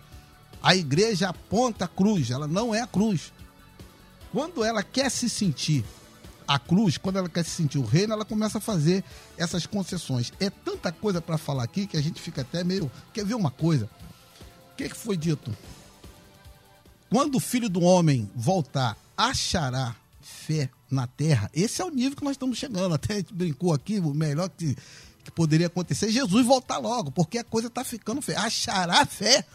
[0.64, 3.34] A igreja aponta a cruz, ela não é a cruz.
[4.32, 5.84] Quando ela quer se sentir
[6.54, 9.04] a cruz, quando ela quer se sentir o reino, ela começa a fazer
[9.38, 10.34] essas concessões.
[10.40, 12.92] É tanta coisa para falar aqui que a gente fica até meio.
[13.14, 13.90] Quer ver uma coisa?
[14.74, 15.56] O que, que foi dito?
[17.10, 21.50] Quando o filho do homem voltar, achará fé na terra.
[21.54, 22.94] Esse é o nível que nós estamos chegando.
[22.96, 24.76] Até a gente brincou aqui, o melhor que,
[25.24, 28.36] que poderia acontecer é Jesus voltar logo, porque a coisa está ficando fé.
[28.36, 29.46] Achará fé.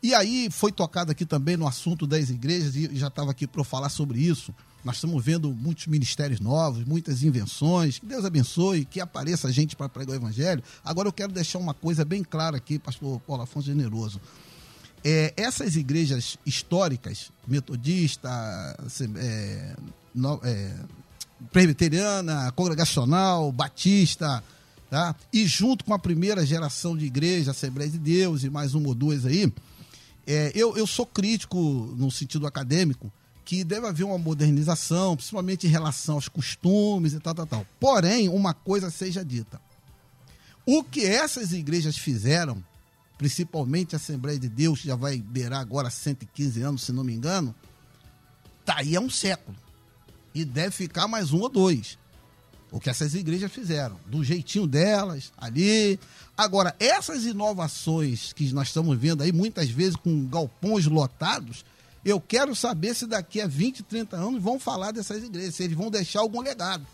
[0.00, 3.64] E aí foi tocado aqui também no assunto das igrejas, e já estava aqui para
[3.64, 4.54] falar sobre isso.
[4.86, 7.98] Nós estamos vendo muitos ministérios novos, muitas invenções.
[7.98, 10.62] Que Deus abençoe, que apareça gente para pregar o evangelho.
[10.84, 14.20] Agora eu quero deixar uma coisa bem clara aqui, pastor Paulo Afonso Generoso.
[15.04, 18.28] É, essas igrejas históricas, metodista,
[19.16, 19.74] é,
[20.14, 20.72] no- é,
[21.52, 24.40] presbiteriana, congregacional, batista,
[24.88, 25.16] tá?
[25.32, 28.94] E junto com a primeira geração de igreja, Assembleia de Deus e mais uma ou
[28.94, 29.52] duas aí,
[30.24, 31.58] é, eu, eu sou crítico
[31.98, 33.12] no sentido acadêmico
[33.46, 37.66] que deve haver uma modernização, principalmente em relação aos costumes e tal, tal, tal.
[37.78, 39.60] Porém, uma coisa seja dita.
[40.66, 42.62] O que essas igrejas fizeram,
[43.16, 47.14] principalmente a Assembleia de Deus, que já vai beirar agora 115 anos, se não me
[47.14, 47.54] engano,
[48.64, 49.56] tá aí há um século.
[50.34, 51.96] E deve ficar mais um ou dois.
[52.72, 56.00] O que essas igrejas fizeram, do jeitinho delas, ali.
[56.36, 61.64] Agora, essas inovações que nós estamos vendo aí, muitas vezes com galpões lotados,
[62.06, 65.76] eu quero saber se daqui a 20, 30 anos vão falar dessas igrejas, se eles
[65.76, 66.86] vão deixar algum legado.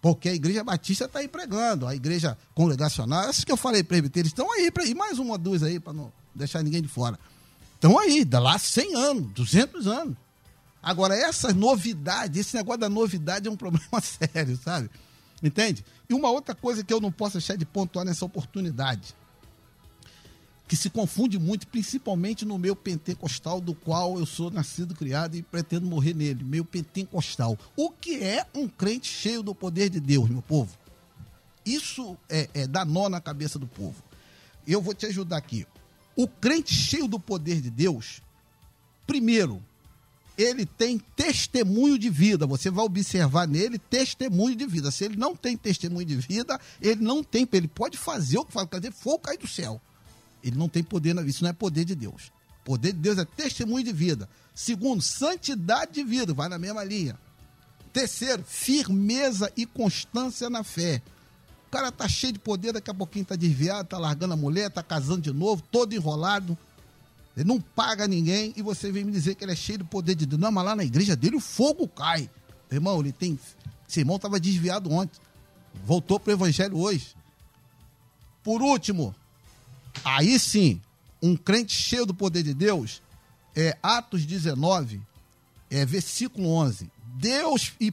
[0.00, 4.30] Porque a igreja batista está aí pregando, a igreja congregacional, essas que eu falei, presbíteros,
[4.30, 7.18] estão aí, e mais uma duas aí, para não deixar ninguém de fora.
[7.74, 10.16] Estão aí, dá lá 100 anos, 200 anos.
[10.82, 14.90] Agora, essa novidade, esse negócio da novidade é um problema sério, sabe?
[15.42, 15.84] Entende?
[16.08, 19.14] E uma outra coisa que eu não posso deixar de pontuar nessa oportunidade,
[20.66, 25.42] que se confunde muito, principalmente no meio pentecostal, do qual eu sou nascido, criado e
[25.42, 27.58] pretendo morrer nele, meio pentecostal.
[27.76, 30.76] O que é um crente cheio do poder de Deus, meu povo?
[31.66, 34.02] Isso é, é dar nó na cabeça do povo.
[34.66, 35.66] Eu vou te ajudar aqui.
[36.16, 38.22] O crente cheio do poder de Deus,
[39.06, 39.62] primeiro,
[40.36, 42.46] ele tem testemunho de vida.
[42.46, 44.90] Você vai observar nele testemunho de vida.
[44.90, 47.48] Se ele não tem testemunho de vida, ele não tem.
[47.52, 49.80] Ele pode fazer o que faz, quer dizer, fogo cair do céu.
[50.44, 51.16] Ele não tem poder.
[51.26, 52.30] Isso não é poder de Deus.
[52.64, 54.28] Poder de Deus é testemunho de vida.
[54.54, 56.34] Segundo, santidade de vida.
[56.34, 57.18] Vai na mesma linha.
[57.92, 61.00] Terceiro, firmeza e constância na fé.
[61.68, 64.70] O cara tá cheio de poder, daqui a pouquinho tá desviado, tá largando a mulher,
[64.70, 66.56] tá casando de novo, todo enrolado.
[67.36, 70.14] Ele não paga ninguém e você vem me dizer que ele é cheio do poder
[70.14, 70.40] de Deus.
[70.40, 72.30] Não, mas lá na igreja dele o fogo cai.
[72.70, 73.38] Irmão, ele tem.
[73.88, 75.20] Esse irmão estava desviado ontem.
[75.84, 77.14] Voltou pro evangelho hoje.
[78.42, 79.14] Por último,
[80.04, 80.80] aí sim,
[81.22, 83.02] um crente cheio do poder de Deus,
[83.54, 85.00] é Atos 19,
[85.70, 86.90] é versículo 11.
[87.16, 87.92] Deus e,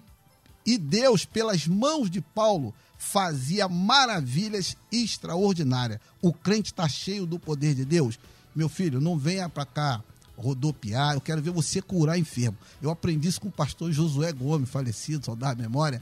[0.65, 5.99] e Deus, pelas mãos de Paulo, fazia maravilhas extraordinárias.
[6.21, 8.19] O crente está cheio do poder de Deus.
[8.55, 10.03] Meu filho, não venha para cá
[10.37, 12.57] rodopiar, eu quero ver você curar enfermo.
[12.81, 16.01] Eu aprendi isso com o pastor Josué Gomes, falecido, saudade da memória,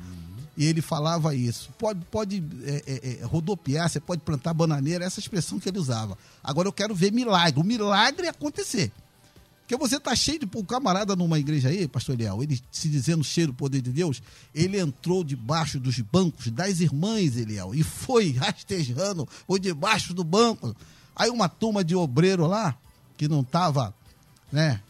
[0.59, 1.69] e ele falava isso.
[1.77, 6.17] Pode, pode é, é, é, rodopiar, você pode plantar bananeira, essa expressão que ele usava.
[6.43, 8.91] Agora eu quero ver milagre, o milagre acontecer.
[9.61, 13.23] Porque você tá cheio de um camarada numa igreja aí, pastor Eliel, ele se dizendo
[13.23, 14.21] cheio do poder de Deus,
[14.53, 20.75] ele entrou debaixo dos bancos das irmãs, Eliel, e foi rastejando por debaixo do banco.
[21.15, 22.77] Aí uma turma de obreiro lá,
[23.15, 23.93] que não tava,
[24.51, 24.81] né,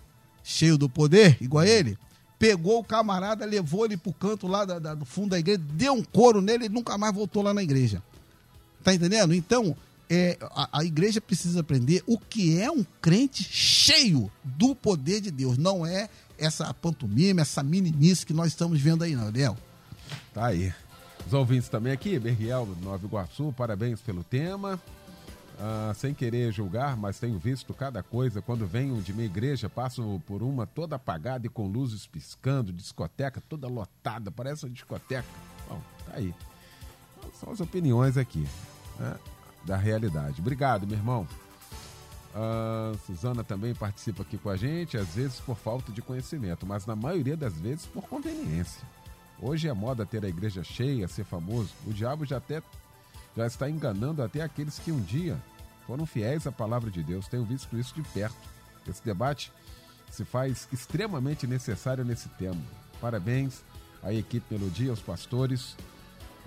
[0.43, 1.95] cheio do poder, igual a ele,
[2.39, 5.93] pegou o camarada, levou ele pro canto lá da- da- do fundo da igreja, deu
[5.93, 8.01] um couro nele e nunca mais voltou lá na igreja.
[8.83, 9.33] Tá entendendo?
[9.35, 9.75] Então,
[10.09, 15.29] é, a, a igreja precisa aprender o que é um crente cheio do poder de
[15.29, 15.57] Deus.
[15.57, 19.57] Não é essa pantomima, essa meninice que nós estamos vendo aí, não, Ariel.
[20.33, 20.73] Tá aí.
[21.27, 24.81] Os ouvintes também aqui, Berriel, Nova Iguaçu, parabéns pelo tema.
[25.61, 28.41] Ah, sem querer julgar, mas tenho visto cada coisa.
[28.41, 33.41] Quando venho de minha igreja, passo por uma toda apagada e com luzes piscando, discoteca
[33.41, 35.27] toda lotada, parece uma discoteca.
[35.67, 36.33] Bom, tá aí.
[37.33, 38.47] São as opiniões aqui,
[38.97, 39.17] né,
[39.65, 40.39] da realidade.
[40.39, 41.27] Obrigado, meu irmão.
[42.33, 46.85] A Suzana também participa aqui com a gente, às vezes por falta de conhecimento, mas
[46.85, 48.87] na maioria das vezes por conveniência.
[49.41, 51.71] Hoje é moda ter a igreja cheia, ser famoso.
[51.85, 52.61] O diabo já até
[53.35, 55.37] já está enganando até aqueles que um dia
[55.89, 57.27] foram fiéis à palavra de Deus.
[57.27, 58.37] Tenho visto isso de perto.
[58.87, 59.51] Esse debate
[60.11, 62.61] se faz extremamente necessário nesse tema.
[63.01, 63.63] Parabéns
[64.03, 65.75] à equipe Melodia, aos pastores,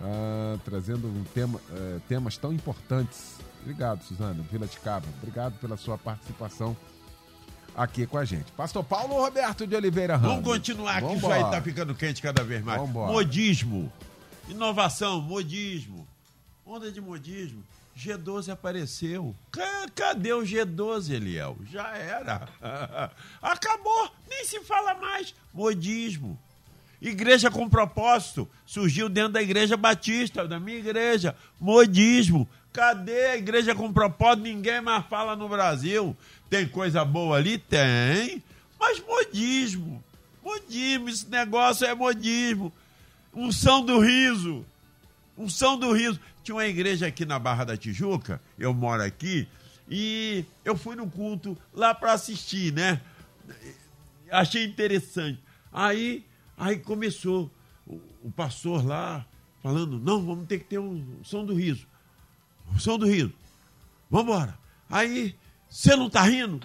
[0.01, 3.39] ah, trazendo um tema, eh, temas tão importantes.
[3.63, 5.09] Obrigado, Suzana, Vila de Cabo.
[5.19, 6.77] Obrigado pela sua participação
[7.75, 8.53] aqui com a gente.
[8.53, 10.37] Pastor Paulo Roberto de Oliveira Ramos.
[10.37, 12.81] Vamos continuar, que isso aí tá ficando quente cada vez mais.
[12.81, 13.11] Vambora.
[13.11, 13.93] Modismo.
[14.49, 16.07] Inovação, modismo.
[16.65, 17.65] Onda de modismo.
[17.97, 19.35] G12 apareceu.
[19.51, 21.57] Ca- Cadê o G12, Eliel?
[21.71, 22.49] Já era.
[23.41, 25.35] Acabou, nem se fala mais.
[25.53, 26.39] Modismo.
[27.01, 28.49] Igreja com propósito.
[28.65, 31.35] Surgiu dentro da igreja batista, da minha igreja.
[31.61, 32.49] Modismo.
[32.73, 34.45] Cadê a igreja com propósito?
[34.45, 36.17] Ninguém mais fala no Brasil.
[36.49, 37.59] Tem coisa boa ali?
[37.59, 38.43] Tem.
[38.79, 40.03] Mas modismo.
[40.43, 42.73] Modismo, esse negócio é modismo.
[43.35, 44.65] Unção do riso.
[45.37, 46.21] Unção do riso.
[46.43, 49.47] Tinha uma igreja aqui na Barra da Tijuca, eu moro aqui,
[49.89, 53.01] e eu fui no culto lá para assistir, né?
[54.31, 55.39] Achei interessante.
[55.73, 56.25] Aí,
[56.57, 57.51] aí começou
[57.87, 59.25] o, o, pastor lá
[59.63, 61.87] falando: não, vamos ter que ter um som do riso.
[62.75, 63.33] O som do riso.
[64.11, 64.59] Vambora.
[64.91, 65.37] Aí,
[65.69, 66.61] você não tá rindo?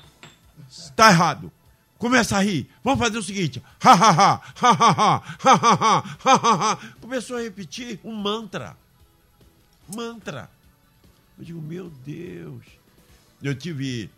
[0.95, 1.51] Tá errado.
[1.97, 2.69] Começa a rir.
[2.83, 6.71] Vamos fazer o seguinte: ha ha ha, ha ha ha, ha ha ha, ha ha
[6.71, 6.79] ha.
[6.99, 8.75] Começou a repetir um mantra
[9.95, 10.49] Mantra.
[11.37, 12.65] Eu digo, meu Deus.
[13.41, 14.09] Eu tive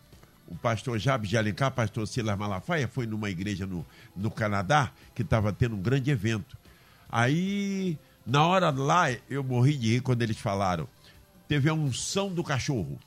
[0.47, 5.21] o pastor Jabes de Alencar, pastor Silas Malafaia, foi numa igreja no, no Canadá que
[5.21, 6.57] estava tendo um grande evento.
[7.07, 10.87] Aí, na hora lá, eu morri de rir quando eles falaram.
[11.47, 12.97] Teve a unção do cachorro.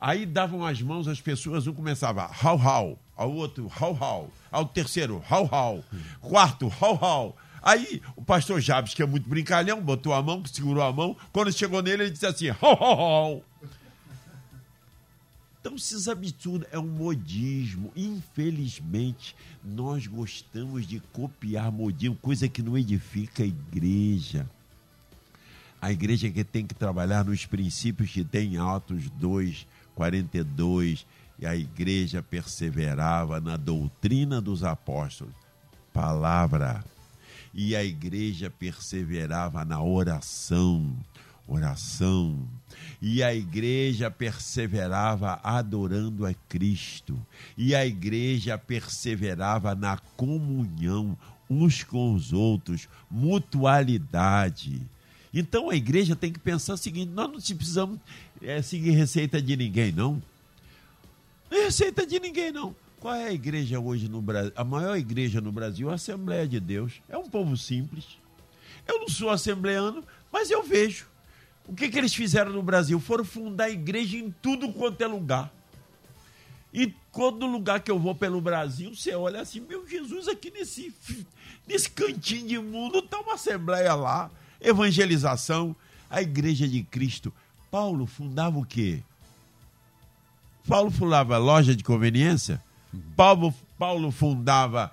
[0.00, 4.64] Aí davam as mãos às pessoas, um começava hau hau, ao outro hau hau, ao
[4.64, 5.84] terceiro hau hau,
[6.20, 7.36] quarto hau hau.
[7.62, 11.16] Aí o pastor Jabes, que é muito brincalhão, botou a mão, segurou a mão.
[11.32, 13.44] Quando chegou nele, ele disse assim: hau hau hau.
[15.60, 17.92] Então, esses absurdos é um modismo.
[17.94, 24.48] Infelizmente, nós gostamos de copiar modismo, coisa que não edifica a igreja.
[25.80, 31.06] A igreja que tem que trabalhar nos princípios que tem em Atos 2, 42,
[31.38, 35.34] e a igreja perseverava na doutrina dos apóstolos.
[35.92, 36.82] Palavra.
[37.52, 40.96] E a igreja perseverava na oração.
[41.46, 42.48] Oração.
[43.02, 47.20] E a igreja perseverava adorando a Cristo.
[47.56, 51.18] E a igreja perseverava na comunhão
[51.50, 54.80] uns com os outros, mutualidade.
[55.34, 57.98] Então a igreja tem que pensar o seguinte: nós não precisamos
[58.40, 60.22] é, seguir receita de ninguém, não.
[61.50, 62.74] Receita de ninguém, não.
[63.00, 64.52] Qual é a igreja hoje no Brasil?
[64.54, 67.00] A maior igreja no Brasil é a Assembleia de Deus.
[67.08, 68.18] É um povo simples.
[68.86, 71.06] Eu não sou assembleano, mas eu vejo.
[71.66, 73.00] O que, que eles fizeram no Brasil?
[73.00, 75.50] Foram fundar igreja em tudo quanto é lugar.
[76.74, 80.94] E todo lugar que eu vou pelo Brasil, você olha assim, meu Jesus, aqui nesse,
[81.66, 84.30] nesse cantinho de mundo está uma assembleia lá,
[84.60, 85.74] evangelização,
[86.08, 87.32] a igreja de Cristo.
[87.70, 89.02] Paulo fundava o quê?
[90.68, 92.62] Paulo fundava loja de conveniência?
[93.16, 94.90] Paulo, Paulo fundava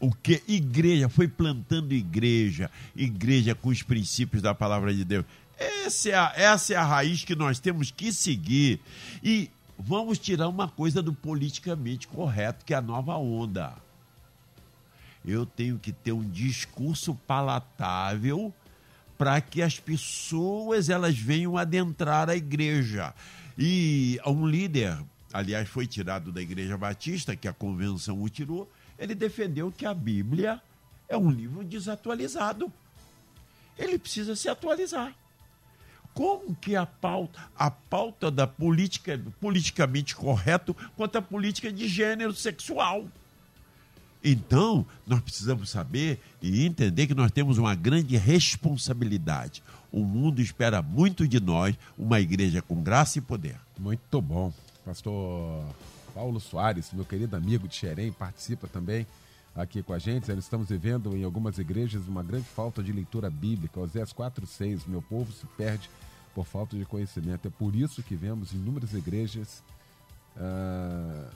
[0.00, 0.42] o que?
[0.46, 5.24] Igreja, foi plantando igreja, igreja com os princípios da palavra de Deus.
[5.58, 8.80] Essa é, a, essa é a raiz que nós temos que seguir.
[9.22, 13.72] E vamos tirar uma coisa do politicamente correto, que é a nova onda.
[15.24, 18.52] Eu tenho que ter um discurso palatável
[19.16, 23.14] para que as pessoas elas venham adentrar a igreja.
[23.58, 24.98] E um líder,
[25.32, 29.94] aliás, foi tirado da Igreja Batista, que a convenção o tirou, ele defendeu que a
[29.94, 30.60] Bíblia
[31.08, 32.72] é um livro desatualizado.
[33.78, 35.14] Ele precisa se atualizar.
[36.14, 42.32] Como que a pauta, a pauta da política politicamente correto quanto a política de gênero
[42.34, 43.06] sexual?
[44.24, 49.62] Então, nós precisamos saber e entender que nós temos uma grande responsabilidade.
[49.92, 53.60] O mundo espera muito de nós, uma igreja com graça e poder.
[53.78, 54.52] Muito bom.
[54.86, 55.64] Pastor
[56.14, 59.04] Paulo Soares, meu querido amigo de Xerém, participa também
[59.52, 60.30] aqui com a gente.
[60.30, 63.80] Nós estamos vivendo em algumas igrejas uma grande falta de leitura bíblica.
[63.80, 65.90] Osés 4,6, meu povo se perde
[66.32, 67.48] por falta de conhecimento.
[67.48, 69.60] É por isso que vemos inúmeras igrejas.
[70.36, 71.28] Uh,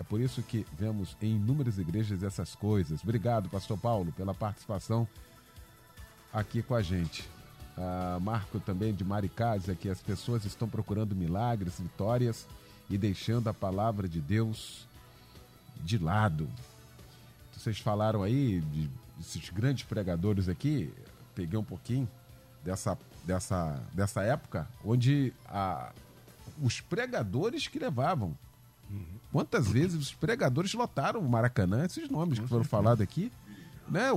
[0.00, 3.00] é por isso que vemos em inúmeras igrejas essas coisas.
[3.04, 5.06] Obrigado, Pastor Paulo, pela participação
[6.32, 7.22] aqui com a gente.
[7.76, 12.44] Uh, Marco também de Maricás, que as pessoas estão procurando milagres, vitórias
[12.88, 14.86] e deixando a palavra de Deus
[15.76, 16.48] de lado.
[17.52, 18.88] Vocês falaram aí de
[19.20, 20.92] esses grandes pregadores aqui,
[21.34, 22.08] peguei um pouquinho
[22.64, 25.92] dessa, dessa, dessa época, onde a,
[26.62, 28.36] os pregadores que levavam.
[29.30, 33.30] Quantas vezes os pregadores lotaram o Maracanã, esses nomes que foram falados aqui,
[33.88, 34.08] né?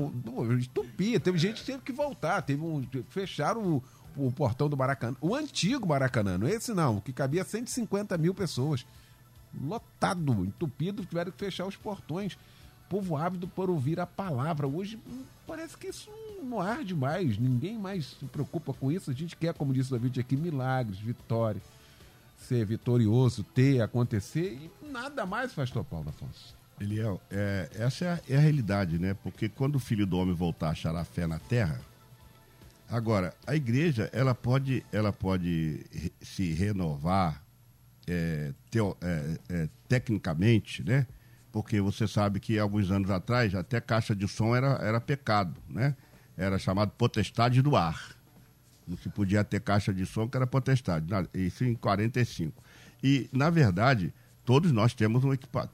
[0.61, 3.83] Entupia, teve gente que teve que voltar, teve um, fecharam o,
[4.15, 8.33] o portão do Maracanã, o antigo Maracanã, não é esse não, que cabia 150 mil
[8.33, 8.85] pessoas.
[9.59, 12.37] Lotado, entupido, tiveram que fechar os portões.
[12.89, 14.67] Povo ávido por ouvir a palavra.
[14.67, 16.09] Hoje hum, parece que isso
[16.41, 19.11] não arde mais, ninguém mais se preocupa com isso.
[19.11, 21.61] A gente quer, como disse o David aqui, milagres, vitória,
[22.37, 26.55] ser vitorioso, ter, acontecer e nada mais, pastor Paulo Afonso.
[26.79, 29.15] Eliel, é, essa é a, é a, realidade, né?
[29.23, 31.79] Porque quando o filho do homem voltar a achar a fé na terra,
[32.91, 35.79] Agora, a igreja, ela pode, ela pode
[36.21, 37.41] se renovar
[38.05, 41.07] é, teo, é, é, tecnicamente, né?
[41.53, 45.95] Porque você sabe que alguns anos atrás, até caixa de som era, era pecado, né?
[46.35, 48.13] Era chamado potestade do ar.
[48.85, 51.07] Não se podia ter caixa de som, que era potestade.
[51.33, 52.61] Isso em 45.
[53.01, 54.13] E, na verdade,
[54.45, 55.31] todos nós temos um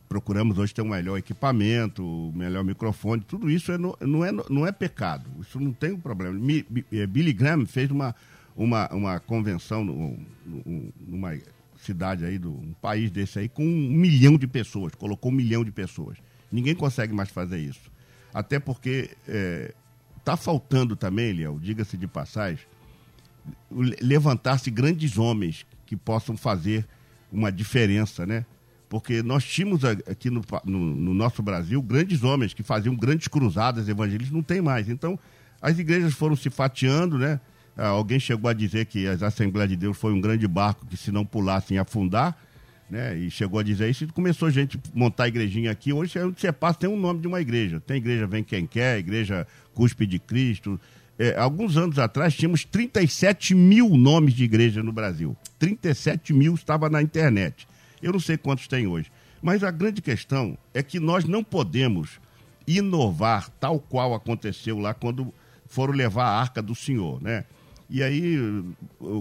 [0.07, 4.32] procuramos hoje ter um melhor equipamento, um melhor microfone, tudo isso é no, não, é,
[4.32, 6.34] não é pecado, isso não tem um problema.
[6.34, 8.15] Mi, eh, Billy Graham fez uma,
[8.55, 11.38] uma, uma convenção no, no, numa
[11.78, 15.63] cidade aí, do, um país desse aí, com um milhão de pessoas, colocou um milhão
[15.63, 16.18] de pessoas.
[16.51, 17.91] Ninguém consegue mais fazer isso.
[18.34, 19.15] Até porque
[20.20, 22.65] está é, faltando também, Léo, diga-se de passagem,
[23.72, 26.86] levantar-se grandes homens que possam fazer
[27.32, 28.45] uma diferença, né?
[28.89, 33.89] Porque nós tínhamos aqui no, no, no, nosso Brasil grandes homens que faziam grandes cruzadas
[33.89, 34.88] evangelísticas, não tem mais.
[34.88, 35.19] Então,
[35.61, 37.39] as igrejas foram se fatiando, né?
[37.75, 40.97] Ah, alguém chegou a dizer que as Assembleias de Deus foi um grande barco que
[40.97, 42.35] se não pulassem afundar,
[42.89, 43.17] né?
[43.17, 45.91] E chegou a dizer isso e começou a gente montar a igrejinha aqui.
[45.91, 47.79] Hoje, onde você passa, tem um nome de uma igreja.
[47.79, 50.79] Tem igreja Vem Quem Quer, igreja Cuspe de Cristo.
[51.19, 55.35] É, alguns anos atrás, tínhamos 37 mil nomes de igreja no Brasil.
[55.59, 57.67] 37 mil estava na internet.
[58.01, 59.11] Eu não sei quantos tem hoje.
[59.41, 62.19] Mas a grande questão é que nós não podemos
[62.67, 65.33] inovar tal qual aconteceu lá quando
[65.67, 67.45] foram levar a arca do Senhor, né?
[67.89, 68.37] E aí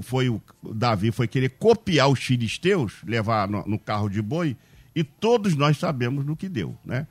[0.02, 4.56] foi o Davi foi querer copiar os filisteus, levar no, no carro de boi,
[4.94, 7.06] e todos nós sabemos no que deu, né?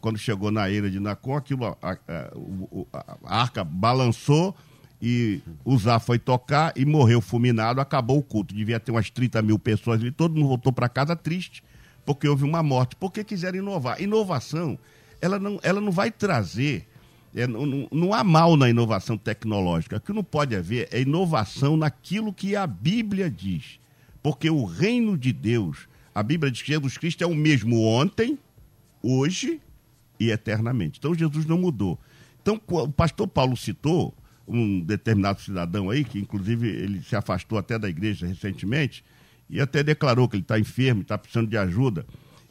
[0.00, 1.96] Quando chegou na eira de Nacon, aquilo, a, a,
[2.92, 4.56] a, a arca balançou
[5.00, 8.54] e Uzá foi tocar e morreu fulminado, acabou o culto.
[8.54, 11.62] Devia ter umas 30 mil pessoas ali, todo mundo voltou para casa triste,
[12.04, 14.00] porque houve uma morte, porque quiseram inovar.
[14.00, 14.78] Inovação,
[15.20, 16.86] ela não, ela não vai trazer,
[17.34, 19.96] é, não, não, há mal na inovação tecnológica.
[19.96, 23.80] O que não pode haver é inovação naquilo que a Bíblia diz.
[24.22, 28.38] Porque o reino de Deus, a Bíblia diz que Jesus Cristo é o mesmo ontem,
[29.02, 29.60] hoje
[30.18, 30.98] e eternamente.
[30.98, 31.98] Então Jesus não mudou.
[32.42, 34.14] Então, o pastor Paulo citou
[34.46, 39.04] um determinado cidadão aí, que inclusive ele se afastou até da igreja recentemente,
[39.48, 42.06] e até declarou que ele está enfermo, está precisando de ajuda.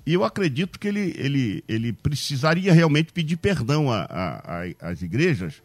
[0.06, 3.88] E eu acredito que ele, ele, ele precisaria realmente pedir perdão
[4.80, 5.62] às igrejas,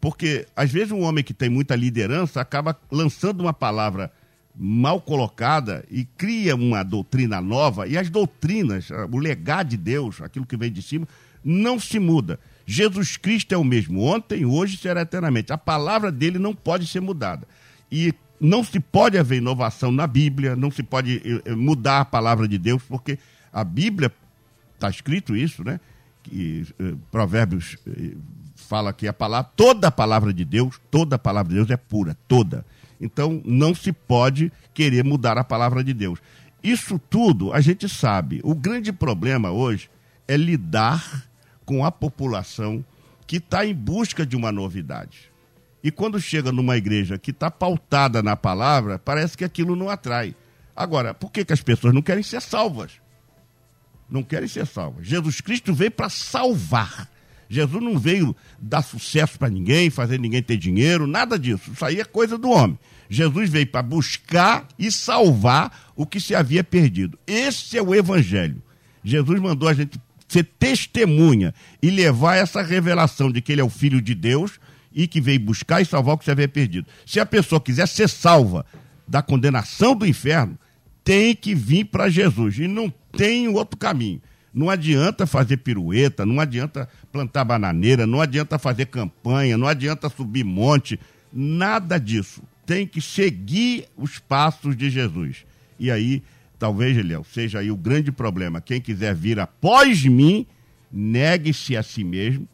[0.00, 4.12] porque às vezes um homem que tem muita liderança acaba lançando uma palavra
[4.54, 10.46] mal colocada e cria uma doutrina nova, e as doutrinas, o legado de Deus, aquilo
[10.46, 11.06] que vem de cima,
[11.44, 12.38] não se muda.
[12.66, 15.52] Jesus Cristo é o mesmo ontem, hoje e será eternamente.
[15.52, 17.46] A palavra dele não pode ser mudada.
[17.90, 22.04] E não se pode haver inovação na Bíblia, não se pode eh, eh, mudar a
[22.04, 23.18] palavra de Deus, porque
[23.52, 24.12] a Bíblia,
[24.74, 25.78] está escrito isso, né?
[26.22, 27.76] Que, eh, provérbios
[28.56, 31.76] fala que a palavra, toda a palavra de Deus, toda a palavra de Deus é
[31.76, 32.66] pura, toda.
[33.00, 36.18] Então não se pode querer mudar a palavra de Deus.
[36.62, 38.40] Isso tudo a gente sabe.
[38.42, 39.88] O grande problema hoje
[40.26, 41.26] é lidar
[41.66, 42.82] com a população
[43.26, 45.30] que está em busca de uma novidade.
[45.82, 50.34] E quando chega numa igreja que está pautada na palavra, parece que aquilo não atrai.
[50.74, 52.92] Agora, por que, que as pessoas não querem ser salvas?
[54.08, 55.06] Não querem ser salvas.
[55.06, 57.10] Jesus Cristo veio para salvar.
[57.48, 61.70] Jesus não veio dar sucesso para ninguém, fazer ninguém ter dinheiro, nada disso.
[61.72, 62.78] Isso aí é coisa do homem.
[63.08, 67.18] Jesus veio para buscar e salvar o que se havia perdido.
[67.26, 68.62] Esse é o evangelho.
[69.04, 73.70] Jesus mandou a gente ser testemunha e levar essa revelação de que ele é o
[73.70, 74.58] filho de Deus
[74.92, 76.86] e que veio buscar e salvar o que se havia perdido.
[77.04, 78.64] Se a pessoa quiser ser salva
[79.06, 80.58] da condenação do inferno,
[81.04, 84.20] tem que vir para Jesus e não tem outro caminho.
[84.52, 90.44] Não adianta fazer pirueta, não adianta plantar bananeira, não adianta fazer campanha, não adianta subir
[90.44, 90.98] monte,
[91.30, 92.42] nada disso.
[92.64, 95.44] Tem que seguir os passos de Jesus.
[95.78, 96.22] E aí,
[96.58, 98.60] talvez, Eliel, seja aí o grande problema.
[98.60, 100.46] Quem quiser vir após mim,
[100.90, 102.48] negue-se a si mesmo,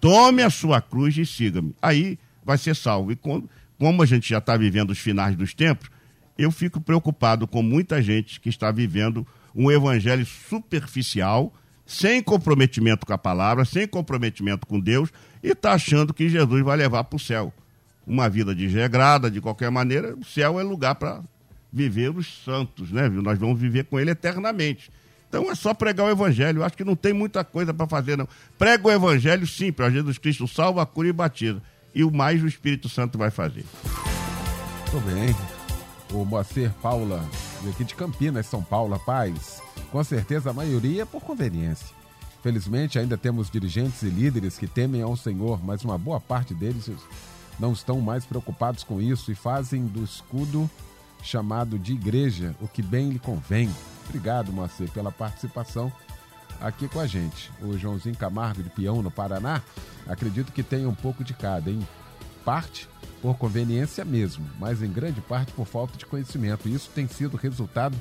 [0.00, 1.74] tome a sua cruz e siga-me.
[1.80, 3.12] Aí vai ser salvo.
[3.12, 5.90] E como, como a gente já está vivendo os finais dos tempos,
[6.38, 11.52] eu fico preocupado com muita gente que está vivendo um evangelho superficial,
[11.86, 15.10] sem comprometimento com a palavra, sem comprometimento com Deus,
[15.42, 17.52] e está achando que Jesus vai levar para o céu.
[18.06, 21.22] Uma vida desregrada, de qualquer maneira, o céu é lugar para
[21.76, 23.06] viver os santos, né?
[23.08, 24.90] Nós vamos viver com ele eternamente.
[25.28, 26.60] Então é só pregar o evangelho.
[26.60, 28.26] Eu acho que não tem muita coisa para fazer, não.
[28.56, 29.92] Prega o evangelho simples.
[29.92, 31.62] Jesus Cristo salva, cura e batiza.
[31.94, 33.66] E o mais o Espírito Santo vai fazer.
[34.90, 35.34] Muito bem
[36.12, 37.22] o Moacir Paula,
[37.68, 39.60] aqui de Campinas, São Paulo, Paz.
[39.90, 41.94] Com certeza a maioria é por conveniência.
[42.42, 46.90] Felizmente ainda temos dirigentes e líderes que temem ao Senhor, mas uma boa parte deles
[47.58, 50.70] não estão mais preocupados com isso e fazem do escudo
[51.26, 53.68] chamado de igreja o que bem lhe convém.
[54.08, 55.92] Obrigado, Moacir, pela participação
[56.60, 57.50] aqui com a gente.
[57.60, 59.60] O Joãozinho Camargo de Peão, no Paraná,
[60.06, 61.86] acredito que tem um pouco de cada, hein?
[62.44, 62.88] Parte
[63.20, 66.68] por conveniência mesmo, mas em grande parte por falta de conhecimento.
[66.68, 67.96] Isso tem sido resultado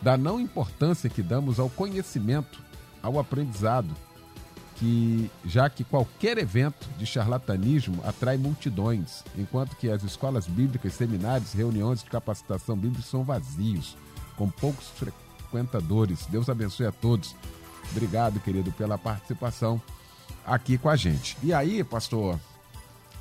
[0.00, 2.62] da não importância que damos ao conhecimento,
[3.02, 3.94] ao aprendizado,
[4.80, 11.52] que já que qualquer evento de charlatanismo atrai multidões, enquanto que as escolas bíblicas, seminários,
[11.52, 13.94] reuniões de capacitação bíblica são vazios,
[14.36, 16.24] com poucos frequentadores.
[16.30, 17.36] Deus abençoe a todos.
[17.90, 19.80] Obrigado, querido, pela participação
[20.46, 21.36] aqui com a gente.
[21.42, 22.40] E aí, pastor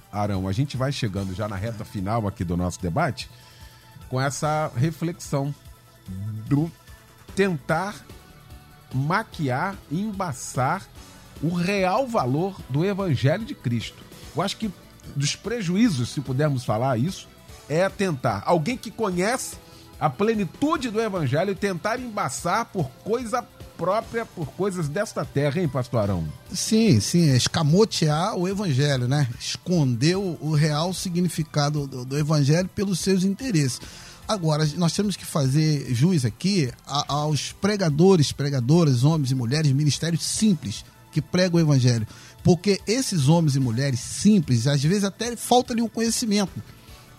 [0.10, 3.30] Arão, a gente vai chegando já na reta final aqui do nosso debate
[4.08, 5.54] com essa reflexão
[6.48, 6.72] do
[7.36, 7.96] tentar
[8.94, 10.88] maquiar embaçar
[11.42, 14.04] o real valor do Evangelho de Cristo.
[14.36, 14.72] Eu acho que
[15.16, 17.28] dos prejuízos, se pudermos falar isso,
[17.68, 19.58] é tentar alguém que conhece
[20.00, 23.46] a plenitude do Evangelho tentar embaçar por coisa
[23.80, 26.28] própria por coisas desta terra, hein, pastor Arão?
[26.52, 29.30] Sim, sim, escamotear o evangelho, né?
[29.40, 33.80] Esconder o real significado do, do evangelho pelos seus interesses.
[34.28, 40.84] Agora, nós temos que fazer jus aqui aos pregadores, pregadoras, homens e mulheres, ministérios simples
[41.12, 42.08] que pregam o evangelho.
[42.44, 46.52] Porque esses homens e mulheres simples, às vezes até falta-lhe um conhecimento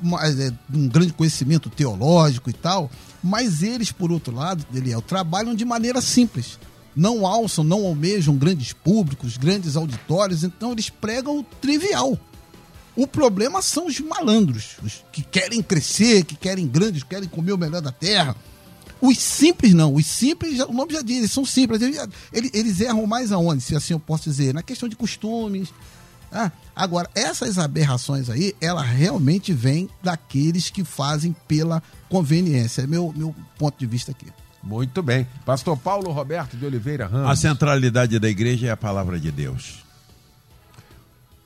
[0.02, 2.90] é, um grande conhecimento teológico e tal,
[3.22, 6.58] mas eles, por outro lado, Deliel, trabalham de maneira simples.
[6.96, 12.18] Não alçam, não almejam grandes públicos, grandes auditórios, então eles pregam o trivial.
[12.96, 17.58] O problema são os malandros, os que querem crescer, que querem grandes, querem comer o
[17.58, 18.34] melhor da terra.
[19.00, 21.80] Os simples não, os simples, o nome já diz, eles são simples.
[21.80, 24.52] Eles, eles erram mais aonde, se assim eu posso dizer?
[24.52, 25.72] Na questão de costumes,
[26.32, 32.82] ah, agora, essas aberrações aí, ela realmente vem daqueles que fazem pela conveniência.
[32.82, 34.26] É meu, meu ponto de vista aqui.
[34.62, 35.26] Muito bem.
[35.44, 37.30] Pastor Paulo Roberto de Oliveira Ramos.
[37.30, 39.84] A centralidade da igreja é a palavra de Deus.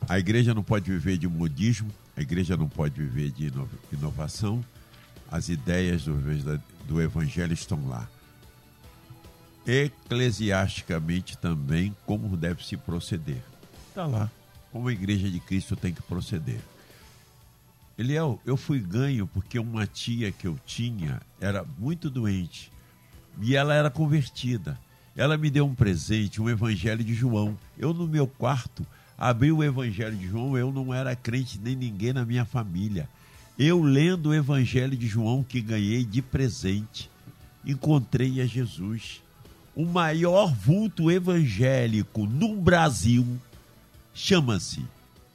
[0.08, 3.50] A igreja não pode viver de modismo, a igreja não pode viver de
[3.92, 4.62] inovação.
[5.30, 6.14] As ideias do,
[6.86, 8.08] do evangelho estão lá.
[9.66, 13.42] Eclesiasticamente também, como deve se proceder.
[13.88, 14.30] Está lá
[14.74, 16.58] como a igreja de Cristo tem que proceder.
[17.96, 22.72] Eliel, eu fui ganho porque uma tia que eu tinha era muito doente
[23.40, 24.76] e ela era convertida.
[25.14, 27.56] Ela me deu um presente, um evangelho de João.
[27.78, 28.84] Eu, no meu quarto,
[29.16, 33.08] abri o evangelho de João, eu não era crente nem ninguém na minha família.
[33.58, 37.08] Eu, lendo o evangelho de João que ganhei de presente,
[37.64, 39.22] encontrei a Jesus.
[39.76, 43.24] O maior vulto evangélico no Brasil
[44.12, 44.84] chama-se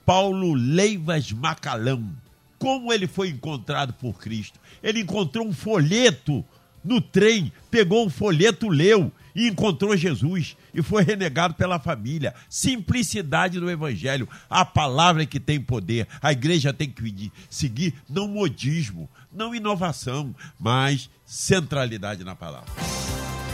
[0.06, 2.10] Paulo Leivas Macalão.
[2.58, 4.60] Como ele foi encontrado por Cristo?
[4.84, 6.44] Ele encontrou um folheto
[6.84, 12.34] no trem, pegou um folheto, leu e encontrou Jesus e foi renegado pela família.
[12.50, 16.08] Simplicidade do evangelho, a palavra que tem poder.
[16.22, 22.70] A igreja tem que seguir não modismo, não inovação, mas centralidade na palavra.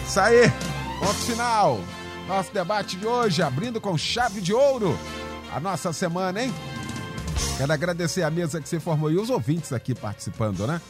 [0.07, 0.49] Isso aí,
[0.99, 1.83] ponto final.
[2.27, 4.97] Nosso debate de hoje, abrindo com chave de ouro
[5.53, 6.53] a nossa semana, hein?
[7.57, 10.81] Quero agradecer a mesa que se formou e os ouvintes aqui participando, né?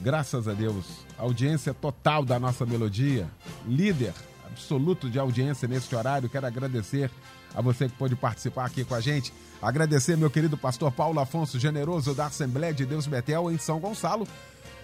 [0.00, 0.84] Graças a Deus,
[1.18, 3.28] audiência total da nossa melodia,
[3.66, 4.14] líder
[4.46, 6.28] absoluto de audiência neste horário.
[6.28, 7.10] Quero agradecer
[7.54, 9.32] a você que pôde participar aqui com a gente.
[9.60, 14.26] Agradecer meu querido pastor Paulo Afonso Generoso da Assembleia de Deus Betel em São Gonçalo,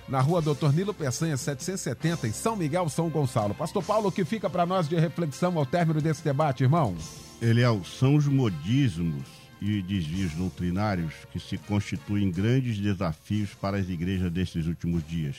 [0.09, 3.55] na rua Doutor Nilo Peçanha 770 em São Miguel, São Gonçalo.
[3.55, 6.97] Pastor Paulo, o que fica para nós de reflexão ao término desse debate, irmão?
[7.41, 9.23] Eliel, são os modismos
[9.65, 15.37] e desvios doutrinários que se constituem grandes desafios para as igrejas destes últimos dias,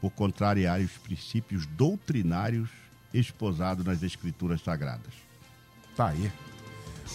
[0.00, 2.68] por contrariar os princípios doutrinários
[3.14, 5.12] esposados nas escrituras sagradas.
[5.96, 6.32] Tá aí.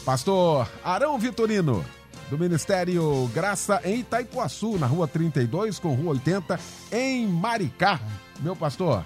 [0.05, 1.83] Pastor Arão Vitorino,
[2.29, 6.57] do Ministério Graça em Itaipuaçu, na rua 32 com rua 80,
[6.93, 7.99] em Maricá.
[8.39, 9.05] Meu pastor.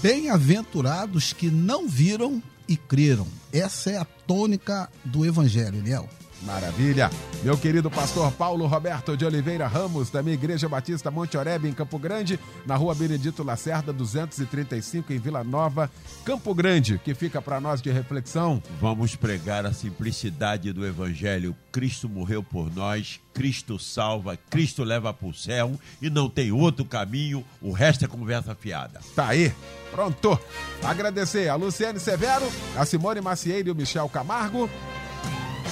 [0.00, 3.26] Bem-aventurados que não viram e creram.
[3.52, 6.08] Essa é a tônica do Evangelho, Eliel.
[6.42, 7.10] Maravilha.
[7.42, 11.72] Meu querido pastor Paulo Roberto de Oliveira Ramos, da minha Igreja Batista Monte Oreb, em
[11.72, 15.90] Campo Grande, na rua Benedito Lacerda, 235, em Vila Nova,
[16.24, 18.62] Campo Grande, que fica para nós de reflexão.
[18.80, 21.56] Vamos pregar a simplicidade do Evangelho.
[21.72, 26.84] Cristo morreu por nós, Cristo salva, Cristo leva para o céu e não tem outro
[26.84, 29.00] caminho, o resto é conversa fiada.
[29.14, 29.52] Tá aí.
[29.90, 30.38] Pronto.
[30.82, 34.70] Agradecer a Luciane Severo, a Simone Macieira e o Michel Camargo.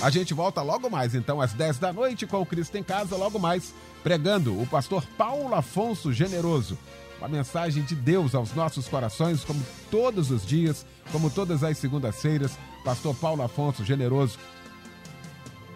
[0.01, 3.17] A gente volta logo mais, então, às 10 da noite, com o Cristo em Casa,
[3.17, 6.79] logo mais, pregando o pastor Paulo Afonso Generoso.
[7.19, 12.57] Uma mensagem de Deus aos nossos corações, como todos os dias, como todas as segundas-feiras,
[12.85, 14.39] pastor Paulo Afonso Generoso,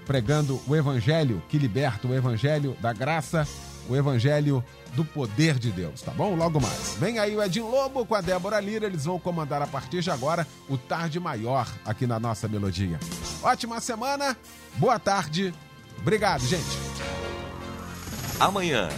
[0.07, 3.47] pregando o Evangelho que liberta, o Evangelho da graça,
[3.89, 6.35] o Evangelho do poder de Deus, tá bom?
[6.35, 6.97] Logo mais.
[6.99, 10.11] Vem aí o Edinho Lobo com a Débora Lira, eles vão comandar a partir de
[10.11, 12.99] agora o Tarde Maior aqui na nossa melodia.
[13.43, 14.37] Ótima semana,
[14.77, 15.55] boa tarde,
[15.99, 16.79] obrigado, gente.
[18.39, 18.89] Amanhã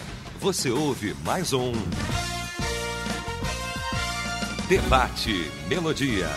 [0.40, 1.72] você ouve mais um
[4.68, 6.28] Debate Melodia.